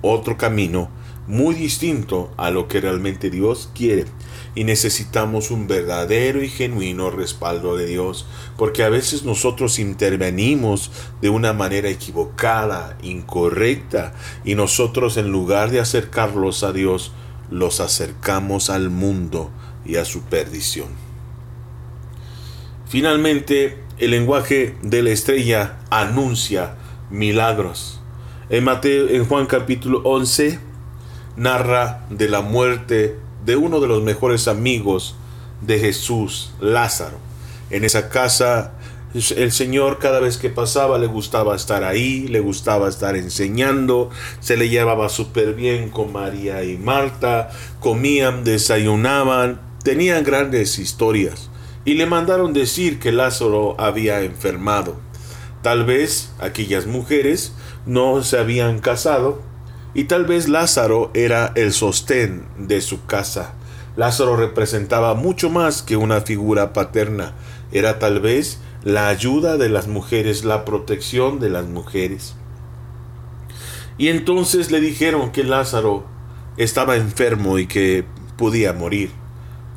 otro 0.02 0.36
camino, 0.36 0.90
muy 1.26 1.54
distinto 1.54 2.30
a 2.36 2.50
lo 2.50 2.68
que 2.68 2.80
realmente 2.80 3.30
Dios 3.30 3.70
quiere. 3.74 4.04
Y 4.54 4.64
necesitamos 4.64 5.50
un 5.50 5.66
verdadero 5.66 6.42
y 6.42 6.48
genuino 6.48 7.10
respaldo 7.10 7.76
de 7.76 7.86
Dios, 7.86 8.26
porque 8.56 8.84
a 8.84 8.88
veces 8.88 9.24
nosotros 9.24 9.78
intervenimos 9.78 10.92
de 11.20 11.30
una 11.30 11.52
manera 11.52 11.88
equivocada, 11.88 12.96
incorrecta, 13.02 14.14
y 14.44 14.54
nosotros 14.54 15.16
en 15.16 15.32
lugar 15.32 15.70
de 15.70 15.80
acercarlos 15.80 16.62
a 16.62 16.72
Dios, 16.72 17.12
los 17.54 17.78
acercamos 17.78 18.68
al 18.68 18.90
mundo 18.90 19.48
y 19.84 19.94
a 19.94 20.04
su 20.04 20.22
perdición. 20.22 20.88
Finalmente, 22.88 23.78
el 23.98 24.10
lenguaje 24.10 24.76
de 24.82 25.04
la 25.04 25.10
estrella 25.10 25.78
anuncia 25.88 26.74
milagros. 27.10 28.00
En 28.50 28.64
Mateo, 28.64 29.08
en 29.08 29.24
Juan 29.24 29.46
capítulo 29.46 30.00
11, 30.02 30.58
narra 31.36 32.04
de 32.10 32.28
la 32.28 32.40
muerte 32.40 33.18
de 33.44 33.54
uno 33.54 33.78
de 33.78 33.86
los 33.86 34.02
mejores 34.02 34.48
amigos 34.48 35.14
de 35.60 35.78
Jesús, 35.78 36.52
Lázaro. 36.60 37.18
En 37.70 37.84
esa 37.84 38.08
casa 38.08 38.74
el 39.14 39.52
Señor 39.52 39.98
cada 40.00 40.18
vez 40.18 40.38
que 40.38 40.50
pasaba 40.50 40.98
le 40.98 41.06
gustaba 41.06 41.54
estar 41.54 41.84
ahí, 41.84 42.26
le 42.26 42.40
gustaba 42.40 42.88
estar 42.88 43.16
enseñando, 43.16 44.10
se 44.40 44.56
le 44.56 44.68
llevaba 44.68 45.08
súper 45.08 45.54
bien 45.54 45.88
con 45.88 46.12
María 46.12 46.64
y 46.64 46.76
Marta, 46.76 47.50
comían, 47.78 48.42
desayunaban, 48.42 49.60
tenían 49.84 50.24
grandes 50.24 50.80
historias 50.80 51.50
y 51.84 51.94
le 51.94 52.06
mandaron 52.06 52.52
decir 52.52 52.98
que 52.98 53.12
Lázaro 53.12 53.76
había 53.78 54.22
enfermado. 54.22 54.96
Tal 55.62 55.84
vez 55.84 56.32
aquellas 56.40 56.86
mujeres 56.86 57.52
no 57.86 58.22
se 58.22 58.38
habían 58.38 58.80
casado 58.80 59.42
y 59.94 60.04
tal 60.04 60.24
vez 60.24 60.48
Lázaro 60.48 61.10
era 61.14 61.52
el 61.54 61.72
sostén 61.72 62.46
de 62.58 62.80
su 62.80 63.06
casa. 63.06 63.54
Lázaro 63.96 64.36
representaba 64.36 65.14
mucho 65.14 65.50
más 65.50 65.82
que 65.82 65.96
una 65.96 66.20
figura 66.20 66.72
paterna. 66.72 67.34
Era 67.70 68.00
tal 68.00 68.20
vez 68.20 68.58
la 68.84 69.08
ayuda 69.08 69.56
de 69.56 69.68
las 69.68 69.88
mujeres, 69.88 70.44
la 70.44 70.64
protección 70.64 71.40
de 71.40 71.50
las 71.50 71.66
mujeres. 71.66 72.36
Y 73.96 74.08
entonces 74.08 74.70
le 74.70 74.80
dijeron 74.80 75.32
que 75.32 75.44
Lázaro 75.44 76.04
estaba 76.56 76.96
enfermo 76.96 77.58
y 77.58 77.66
que 77.66 78.04
podía 78.36 78.72
morir. 78.72 79.10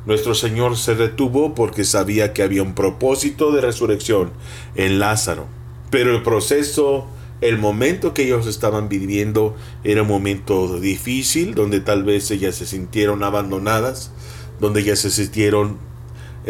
Nuestro 0.06 0.34
Señor 0.34 0.76
se 0.76 0.94
detuvo 0.94 1.54
porque 1.54 1.84
sabía 1.84 2.32
que 2.32 2.42
había 2.42 2.62
un 2.62 2.74
propósito 2.74 3.52
de 3.52 3.60
resurrección 3.60 4.32
en 4.74 4.98
Lázaro. 4.98 5.46
Pero 5.90 6.14
el 6.14 6.22
proceso 6.22 7.08
el 7.40 7.58
momento 7.58 8.14
que 8.14 8.24
ellos 8.24 8.46
estaban 8.46 8.88
viviendo 8.88 9.54
era 9.84 10.02
un 10.02 10.08
momento 10.08 10.80
difícil, 10.80 11.54
donde 11.54 11.80
tal 11.80 12.02
vez 12.02 12.30
ellas 12.32 12.56
se 12.56 12.66
sintieron 12.66 13.22
abandonadas, 13.22 14.10
donde 14.58 14.80
ellas 14.80 14.98
se 14.98 15.10
sintieron 15.10 15.78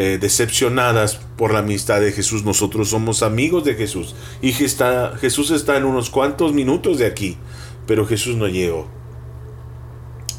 eh, 0.00 0.16
decepcionadas 0.20 1.16
por 1.36 1.52
la 1.52 1.58
amistad 1.58 2.00
de 2.00 2.12
Jesús. 2.12 2.44
Nosotros 2.44 2.90
somos 2.90 3.24
amigos 3.24 3.64
de 3.64 3.74
Jesús 3.74 4.14
y 4.40 4.50
está, 4.50 5.16
Jesús 5.20 5.50
está 5.50 5.76
en 5.76 5.84
unos 5.84 6.08
cuantos 6.08 6.52
minutos 6.52 6.98
de 6.98 7.06
aquí, 7.06 7.36
pero 7.84 8.06
Jesús 8.06 8.36
no 8.36 8.46
llegó. 8.46 8.86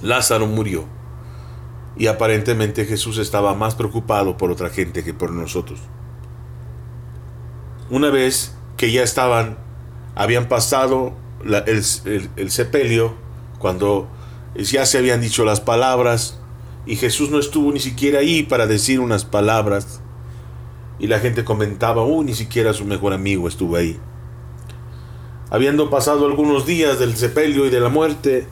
Lázaro 0.02 0.48
murió 0.48 0.86
y 1.98 2.08
aparentemente 2.08 2.86
Jesús 2.86 3.18
estaba 3.18 3.54
más 3.54 3.76
preocupado 3.76 4.38
por 4.38 4.50
otra 4.50 4.70
gente 4.70 5.04
que 5.04 5.14
por 5.14 5.32
nosotros. 5.32 5.82
Una 7.90 8.12
vez 8.12 8.56
que 8.78 8.94
ya 8.94 9.04
estaban 9.04 9.58
habían 10.16 10.48
pasado 10.48 11.18
el, 11.66 11.84
sepelio, 12.50 13.14
cuando 13.60 14.08
ya 14.56 14.86
se 14.86 15.00
habían 15.00 15.20
dicho 15.20 15.44
las 15.44 15.60
palabras, 15.60 16.39
y 16.86 16.96
Jesús 16.96 17.30
no 17.30 17.40
estuvo 17.40 17.72
ni 17.72 17.80
siquiera 17.80 18.20
ahí 18.20 18.44
para 18.44 18.68
decir 18.68 19.00
unas 19.00 19.26
palabras, 19.26 20.02
y 21.00 21.08
la 21.08 21.20
gente 21.20 21.44
comentaba, 21.44 22.04
uy, 22.04 22.26
ni 22.26 22.34
siquiera 22.34 22.74
su 22.74 22.86
mejor 22.86 23.14
amigo 23.14 23.48
estuvo 23.48 23.76
ahí. 23.76 23.98
Habiendo 25.50 25.90
pasado 25.90 26.26
algunos 26.26 26.66
días 26.66 27.00
del 27.00 27.16
sepelio 27.16 27.66
y 27.66 27.70
de 27.70 27.80
la 27.80 27.90
muerte, 27.90 28.46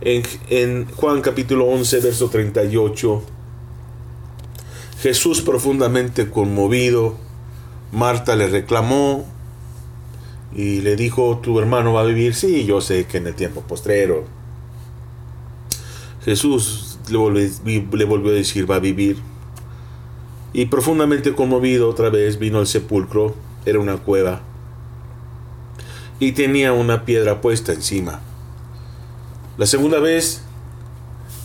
en, 0.00 0.22
en 0.48 0.86
Juan 0.90 1.22
capítulo 1.22 1.66
11, 1.66 2.00
verso 2.00 2.28
38, 2.28 3.22
Jesús 5.00 5.40
profundamente 5.42 6.28
conmovido, 6.30 7.16
Marta 7.92 8.36
le 8.36 8.48
reclamó, 8.48 9.24
y 10.56 10.80
le 10.80 10.96
dijo, 10.96 11.38
tu 11.42 11.58
hermano 11.58 11.92
va 11.92 12.00
a 12.00 12.04
vivir. 12.04 12.34
Sí, 12.34 12.64
yo 12.64 12.80
sé 12.80 13.04
que 13.04 13.18
en 13.18 13.26
el 13.26 13.34
tiempo 13.34 13.60
postrero. 13.60 14.24
Jesús 16.24 16.85
le 17.08 18.04
volvió, 18.04 18.30
a 18.30 18.34
decir, 18.34 18.70
va 18.70 18.76
a 18.76 18.80
vivir. 18.80 19.18
Y 20.52 20.66
profundamente 20.66 21.34
conmovido 21.34 21.88
otra 21.88 22.10
vez 22.10 22.38
vino 22.38 22.58
al 22.58 22.66
sepulcro. 22.66 23.34
Era 23.64 23.78
una 23.78 23.96
cueva. 23.96 24.42
Y 26.18 26.32
tenía 26.32 26.72
una 26.72 27.04
piedra 27.04 27.40
puesta 27.40 27.72
encima. 27.72 28.20
La 29.58 29.66
segunda 29.66 29.98
vez 29.98 30.42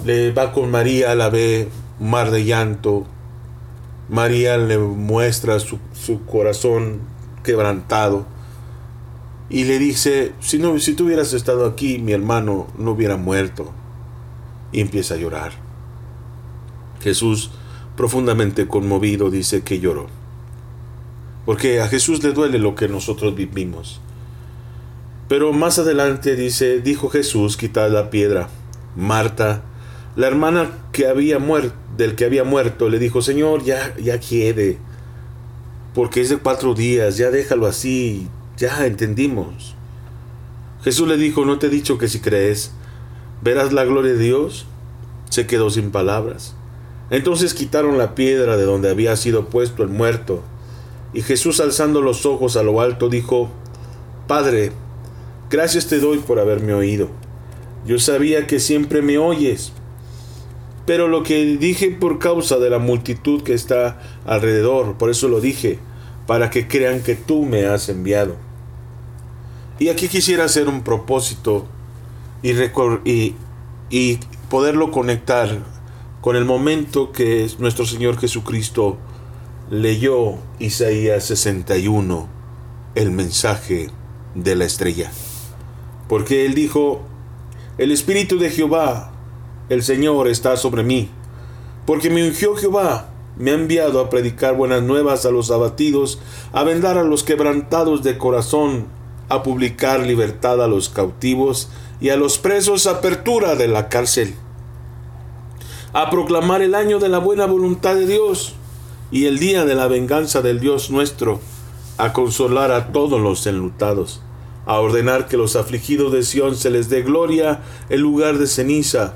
le 0.05 0.32
va 0.32 0.53
con 0.53 0.72
María, 0.72 1.16
la 1.16 1.30
ve 1.30 1.70
mar 1.99 2.32
de 2.32 2.45
llanto. 2.45 3.05
María 4.09 4.57
le 4.57 4.78
muestra 4.78 5.59
su, 5.59 5.80
su 5.93 6.26
corazón 6.26 6.99
quebrantado 7.43 8.26
y 9.51 9.66
le 9.66 9.80
dice, 9.80 10.32
si, 10.39 10.59
no, 10.59 10.80
si 10.80 10.93
tú 10.93 11.05
hubieras 11.05 11.34
estado 11.34 11.66
aquí, 11.66 11.97
mi 11.99 12.14
hermano 12.14 12.68
no 12.78 12.91
hubiera 12.91 13.18
muerto. 13.18 13.70
Y 14.72 14.82
empieza 14.82 15.15
a 15.15 15.17
llorar. 15.17 15.51
Jesús, 17.01 17.51
profundamente 17.97 18.67
conmovido, 18.67 19.30
dice 19.30 19.63
que 19.63 19.80
lloró. 19.80 20.07
Porque 21.45 21.82
a 21.82 21.88
Jesús 21.88 22.24
le 22.24 22.32
duele 22.32 22.59
lo 22.59 22.76
que 22.76 22.88
nosotros 22.88 23.36
vivimos. 23.36 23.99
Pero 25.28 25.53
más 25.53 25.80
adelante 25.80 26.36
dice, 26.36 26.82
dijo 26.82 27.09
Jesús, 27.09 27.57
quitad 27.57 27.89
la 27.89 28.09
piedra. 28.09 28.49
Marta, 28.95 29.63
la 30.15 30.28
hermana 30.28 30.69
que 30.91 31.07
había 31.07 31.39
muerto, 31.39 31.74
del 31.95 32.15
que 32.15 32.26
había 32.26 32.43
muerto, 32.43 32.89
le 32.89 32.99
dijo, 32.99 33.22
Señor, 33.22 33.63
ya, 33.63 33.95
ya 33.97 34.19
quiere, 34.19 34.78
porque 35.93 36.22
es 36.22 36.30
de 36.30 36.38
cuatro 36.38 36.74
días, 36.74 37.17
ya 37.17 37.32
déjalo 37.32 37.65
así, 37.65 38.28
ya 38.57 38.86
entendimos. 38.86 39.76
Jesús 40.84 41.07
le 41.07 41.17
dijo, 41.17 41.45
no 41.45 41.59
te 41.59 41.67
he 41.67 41.69
dicho 41.69 41.97
que 41.97 42.07
si 42.09 42.19
crees, 42.19 42.72
verás 43.42 43.74
la 43.74 43.84
gloria 43.84 44.14
de 44.14 44.20
Dios. 44.20 44.66
Se 45.30 45.48
quedó 45.48 45.70
sin 45.70 45.92
palabras. 45.92 46.56
Entonces 47.10 47.54
quitaron 47.54 47.98
la 47.98 48.16
piedra 48.16 48.58
de 48.58 48.64
donde 48.64 48.89
había 48.89 49.16
sido 49.16 49.48
puesto 49.48 49.84
el 49.84 49.89
muerto. 49.89 50.42
Y 51.14 51.22
Jesús 51.22 51.60
alzando 51.60 52.02
los 52.02 52.26
ojos 52.26 52.56
a 52.56 52.64
lo 52.64 52.80
alto 52.80 53.10
dijo, 53.10 53.50
Padre, 54.28 54.72
gracias 55.50 55.88
te 55.88 56.00
doy 56.00 56.20
por 56.20 56.39
haberme 56.39 56.74
oído. 56.74 57.10
Yo 57.86 58.00
sabía 58.00 58.48
que 58.48 58.60
siempre 58.60 59.02
me 59.02 59.18
oyes, 59.18 59.74
pero 60.86 61.08
lo 61.08 61.24
que 61.24 61.58
dije 61.58 61.92
por 61.92 62.20
causa 62.20 62.58
de 62.60 62.70
la 62.70 62.80
multitud 62.80 63.42
que 63.42 63.54
está 63.54 64.00
alrededor, 64.26 64.98
por 64.98 65.10
eso 65.10 65.28
lo 65.28 65.42
dije, 65.42 65.80
para 66.28 66.50
que 66.50 66.68
crean 66.68 67.02
que 67.02 67.16
tú 67.16 67.44
me 67.44 67.66
has 67.66 67.89
enviado. 67.89 68.36
Y 69.80 69.89
aquí 69.89 70.08
quisiera 70.08 70.46
hacer 70.46 70.70
un 70.70 70.84
propósito 70.84 71.68
y, 72.44 74.20
poderlo 74.50 74.92
conectar 74.92 75.60
con 76.22 76.36
el 76.36 76.46
momento 76.46 77.12
que 77.12 77.50
nuestro 77.60 77.86
Señor 77.86 78.18
Jesucristo 78.20 78.98
leyó 79.70 80.36
Isaías 80.60 81.26
61, 81.26 82.28
el 82.96 83.12
mensaje 83.12 83.89
de 84.36 84.56
la 84.56 84.66
estrella. 84.66 85.12
Porque 86.08 86.46
él 86.46 86.54
dijo, 86.54 87.02
el 87.78 87.92
Espíritu 87.92 88.38
de 88.38 88.50
Jehová, 88.50 89.14
el 89.70 89.84
Señor, 89.84 90.28
está 90.28 90.58
sobre 90.58 90.84
mí, 90.84 91.10
porque 91.86 92.10
me 92.10 92.28
ungió 92.28 92.56
Jehová, 92.56 93.10
me 93.38 93.52
ha 93.52 93.56
enviado 93.56 94.00
a 94.00 94.10
predicar 94.10 94.56
buenas 94.56 94.84
nuevas 94.84 95.26
a 95.26 95.32
los 95.32 95.52
abatidos, 95.52 96.20
a 96.52 96.64
vendar 96.64 96.98
a 96.98 97.04
los 97.04 97.24
quebrantados 97.24 98.04
de 98.04 98.18
corazón, 98.18 98.88
a 99.32 99.44
publicar 99.44 100.02
libertad 100.02 100.62
a 100.62 100.68
los 100.68 100.90
cautivos 100.90 101.70
y 102.02 102.10
a 102.10 102.18
los 102.18 102.38
presos 102.38 102.86
apertura 102.86 103.56
de 103.56 103.70
la 103.70 103.88
cárcel, 103.88 104.36
a 105.94 106.10
proclamar 106.10 106.62
el 106.62 106.76
año 106.76 107.00
de 107.00 107.08
la 107.08 107.20
buena 107.20 107.46
voluntad 107.46 107.96
de 107.96 108.08
Dios 108.08 108.56
y 109.10 109.28
el 109.28 109.40
día 109.40 109.64
de 109.64 109.76
la 109.76 109.88
venganza 109.88 110.42
del 110.42 110.60
Dios 110.60 110.92
nuestro, 110.92 111.40
a 111.98 112.12
consolar 112.12 112.74
a 112.74 112.92
todos 112.92 113.22
los 113.22 113.48
enlutados, 113.48 114.22
a 114.66 114.82
ordenar 114.82 115.30
que 115.30 115.38
los 115.38 115.56
afligidos 115.56 116.12
de 116.12 116.24
Sión 116.24 116.58
se 116.58 116.70
les 116.70 116.90
dé 116.90 117.02
gloria 117.02 117.62
en 117.90 118.02
lugar 118.02 118.38
de 118.38 118.48
ceniza, 118.48 119.14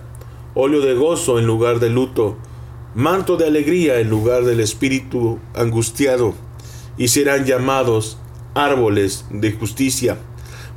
óleo 0.53 0.79
de 0.79 0.93
gozo 0.93 1.39
en 1.39 1.45
lugar 1.45 1.81
de 1.81 1.89
luto, 1.89 2.37
manto 2.93 3.35
de 3.35 3.47
alegría 3.47 3.99
en 3.99 4.09
lugar 4.09 4.45
del 4.45 4.61
espíritu 4.61 5.39
angustiado, 5.53 6.35
y 6.97 7.09
serán 7.09 7.43
llamados 7.43 8.17
árboles 8.55 9.25
de 9.29 9.51
justicia 9.51 10.17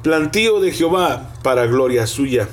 plantío 0.02 0.60
de 0.60 0.72
Jehová 0.72 1.34
para 1.42 1.66
gloria 1.66 2.06
suya. 2.06 2.48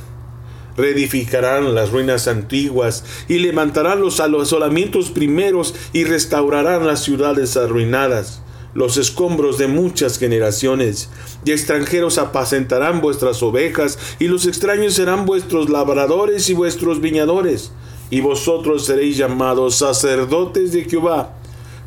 Reedificarán 0.78 1.74
las 1.74 1.92
ruinas 1.92 2.28
antiguas 2.28 3.06
y 3.30 3.40
levantarán 3.40 4.02
los 4.02 4.20
asolamientos 4.20 5.10
primeros 5.10 5.74
y 5.94 6.04
restaurarán 6.04 6.86
las 6.86 7.04
ciudades 7.04 7.56
arruinadas, 7.56 8.42
los 8.74 8.98
escombros 8.98 9.58
de 9.58 9.68
muchas 9.68 10.18
generaciones. 10.18 11.10
Y 11.46 11.52
extranjeros 11.52 12.18
apacentarán 12.18 13.00
vuestras 13.00 13.42
ovejas 13.42 13.98
y 14.20 14.28
los 14.28 14.48
extraños 14.48 14.96
serán 14.96 15.26
vuestros 15.26 15.70
labradores 15.70 16.50
y 16.50 16.54
vuestros 16.54 17.00
viñadores. 17.00 17.72
Y 18.10 18.20
vosotros 18.20 18.86
seréis 18.86 19.18
llamados 19.18 19.76
sacerdotes 19.76 20.74
de 20.74 20.84
Jehová, 20.84 21.36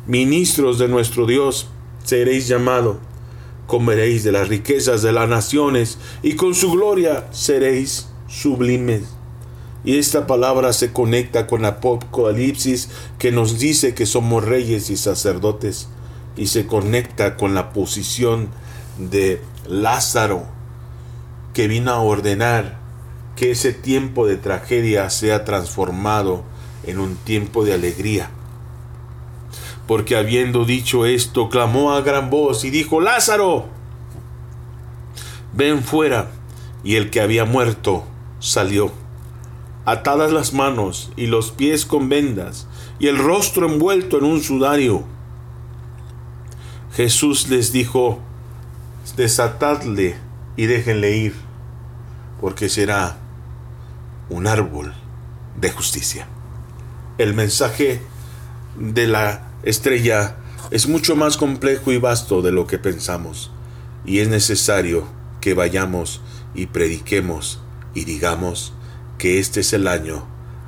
ministros 0.07 0.79
de 0.79 0.87
nuestro 0.87 1.27
Dios, 1.27 1.67
seréis 2.03 2.47
llamados 2.47 2.97
comeréis 3.69 4.23
de 4.23 4.31
las 4.31 4.47
riquezas 4.49 5.03
de 5.03 5.13
las 5.13 5.29
naciones, 5.29 5.99
y 6.23 6.33
con 6.33 6.55
su 6.55 6.71
gloria 6.71 7.27
seréis 7.31 8.09
sublimes. 8.27 9.03
Y 9.85 9.99
esta 9.99 10.25
palabra 10.25 10.73
se 10.73 10.91
conecta 10.91 11.45
con 11.45 11.63
Apocalipsis 11.63 12.89
que 13.19 13.31
nos 13.31 13.59
dice 13.59 13.93
que 13.93 14.07
somos 14.07 14.43
reyes 14.43 14.89
y 14.89 14.97
sacerdotes, 14.97 15.87
y 16.35 16.47
se 16.47 16.65
conecta 16.65 17.37
con 17.37 17.53
la 17.53 17.71
posición 17.71 18.49
de 18.97 19.39
Lázaro, 19.67 20.45
que 21.53 21.67
vino 21.67 21.91
a 21.91 21.99
ordenar 21.99 22.79
que 23.35 23.51
ese 23.51 23.71
tiempo 23.71 24.25
de 24.25 24.37
tragedia 24.37 25.11
sea 25.11 25.45
transformado 25.45 26.43
en 26.87 26.99
un 26.99 27.15
tiempo 27.17 27.63
de 27.63 27.75
alegría 27.75 28.31
porque 29.89 30.15
habiendo 30.15 30.65
dicho 30.65 31.07
esto, 31.07 31.49
clamó 31.49 31.93
a 31.93 32.01
gran 32.01 32.29
voz 32.29 32.63
y 32.63 32.69
dijo, 32.69 33.01
Lázaro, 33.01 33.65
ven 35.51 35.81
fuera. 35.81 36.29
Y 36.83 36.95
el 36.95 37.09
que 37.09 37.21
había 37.21 37.43
muerto 37.43 38.03
salió, 38.37 38.91
atadas 39.85 40.31
las 40.31 40.53
manos 40.53 41.11
y 41.15 41.25
los 41.25 41.49
pies 41.49 41.87
con 41.87 42.07
vendas, 42.07 42.67
y 42.99 43.07
el 43.07 43.17
rostro 43.17 43.65
envuelto 43.65 44.19
en 44.19 44.25
un 44.25 44.43
sudario. 44.43 45.05
Jesús 46.93 47.49
les 47.49 47.71
dijo, 47.71 48.19
desatadle 49.17 50.17
y 50.55 50.67
déjenle 50.67 51.17
ir, 51.17 51.33
porque 52.39 52.69
será 52.69 53.17
un 54.29 54.45
árbol 54.45 54.93
de 55.59 55.71
justicia. 55.71 56.27
El 57.17 57.33
mensaje 57.33 58.03
de 58.77 59.07
la 59.07 59.48
estrella 59.63 60.37
es 60.71 60.87
mucho 60.87 61.15
más 61.15 61.37
complejo 61.37 61.91
y 61.91 61.97
vasto 61.97 62.41
de 62.41 62.51
lo 62.51 62.67
que 62.67 62.77
pensamos, 62.77 63.51
y 64.05 64.19
es 64.19 64.29
necesario 64.29 65.05
que 65.41 65.53
vayamos 65.53 66.21
y 66.53 66.67
prediquemos 66.67 67.59
y 67.93 68.05
digamos 68.05 68.73
que 69.17 69.39
este 69.39 69.61
es 69.61 69.73
el 69.73 69.87
año 69.87 70.27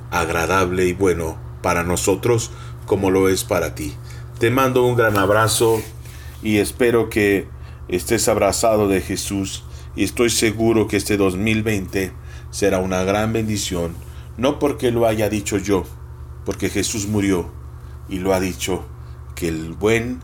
agradable 0.09 0.87
y 0.87 0.93
bueno 0.93 1.37
para 1.61 1.83
nosotros 1.83 2.51
como 2.85 3.11
lo 3.11 3.29
es 3.29 3.43
para 3.43 3.75
ti. 3.75 3.93
Te 4.39 4.49
mando 4.49 4.85
un 4.85 4.95
gran 4.95 5.17
abrazo 5.17 5.81
y 6.41 6.57
espero 6.57 7.09
que 7.09 7.47
estés 7.87 8.27
abrazado 8.27 8.87
de 8.87 9.01
Jesús 9.01 9.63
y 9.95 10.03
estoy 10.03 10.29
seguro 10.29 10.87
que 10.87 10.97
este 10.97 11.17
2020 11.17 12.11
será 12.49 12.79
una 12.79 13.03
gran 13.03 13.33
bendición, 13.33 13.93
no 14.37 14.59
porque 14.59 14.91
lo 14.91 15.05
haya 15.05 15.29
dicho 15.29 15.57
yo, 15.57 15.83
porque 16.45 16.69
Jesús 16.69 17.07
murió 17.07 17.60
y 18.11 18.19
lo 18.19 18.35
ha 18.35 18.39
dicho, 18.39 18.85
que 19.33 19.47
el 19.47 19.73
buen, 19.73 20.19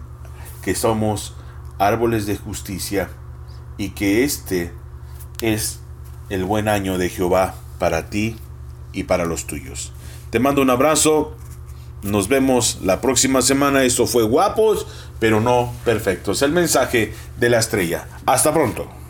que 0.61 0.75
somos 0.75 1.33
árboles 1.79 2.27
de 2.27 2.37
justicia 2.37 3.09
y 3.77 3.89
que 3.89 4.23
este 4.23 4.71
es 5.41 5.79
el 6.29 6.43
buen 6.43 6.67
año 6.67 6.99
de 6.99 7.09
Jehová 7.09 7.55
para 7.79 8.09
ti 8.09 8.35
y 8.93 9.03
para 9.03 9.25
los 9.25 9.47
tuyos. 9.47 9.93
Te 10.29 10.39
mando 10.39 10.61
un 10.61 10.69
abrazo. 10.69 11.35
Nos 12.03 12.27
vemos 12.27 12.79
la 12.83 13.01
próxima 13.01 13.41
semana. 13.41 13.83
Esto 13.83 14.05
fue 14.05 14.23
guapos, 14.23 14.85
pero 15.19 15.39
no 15.39 15.73
perfectos. 15.85 16.41
El 16.41 16.51
mensaje 16.51 17.13
de 17.37 17.49
la 17.49 17.59
estrella. 17.59 18.07
Hasta 18.25 18.53
pronto. 18.53 19.06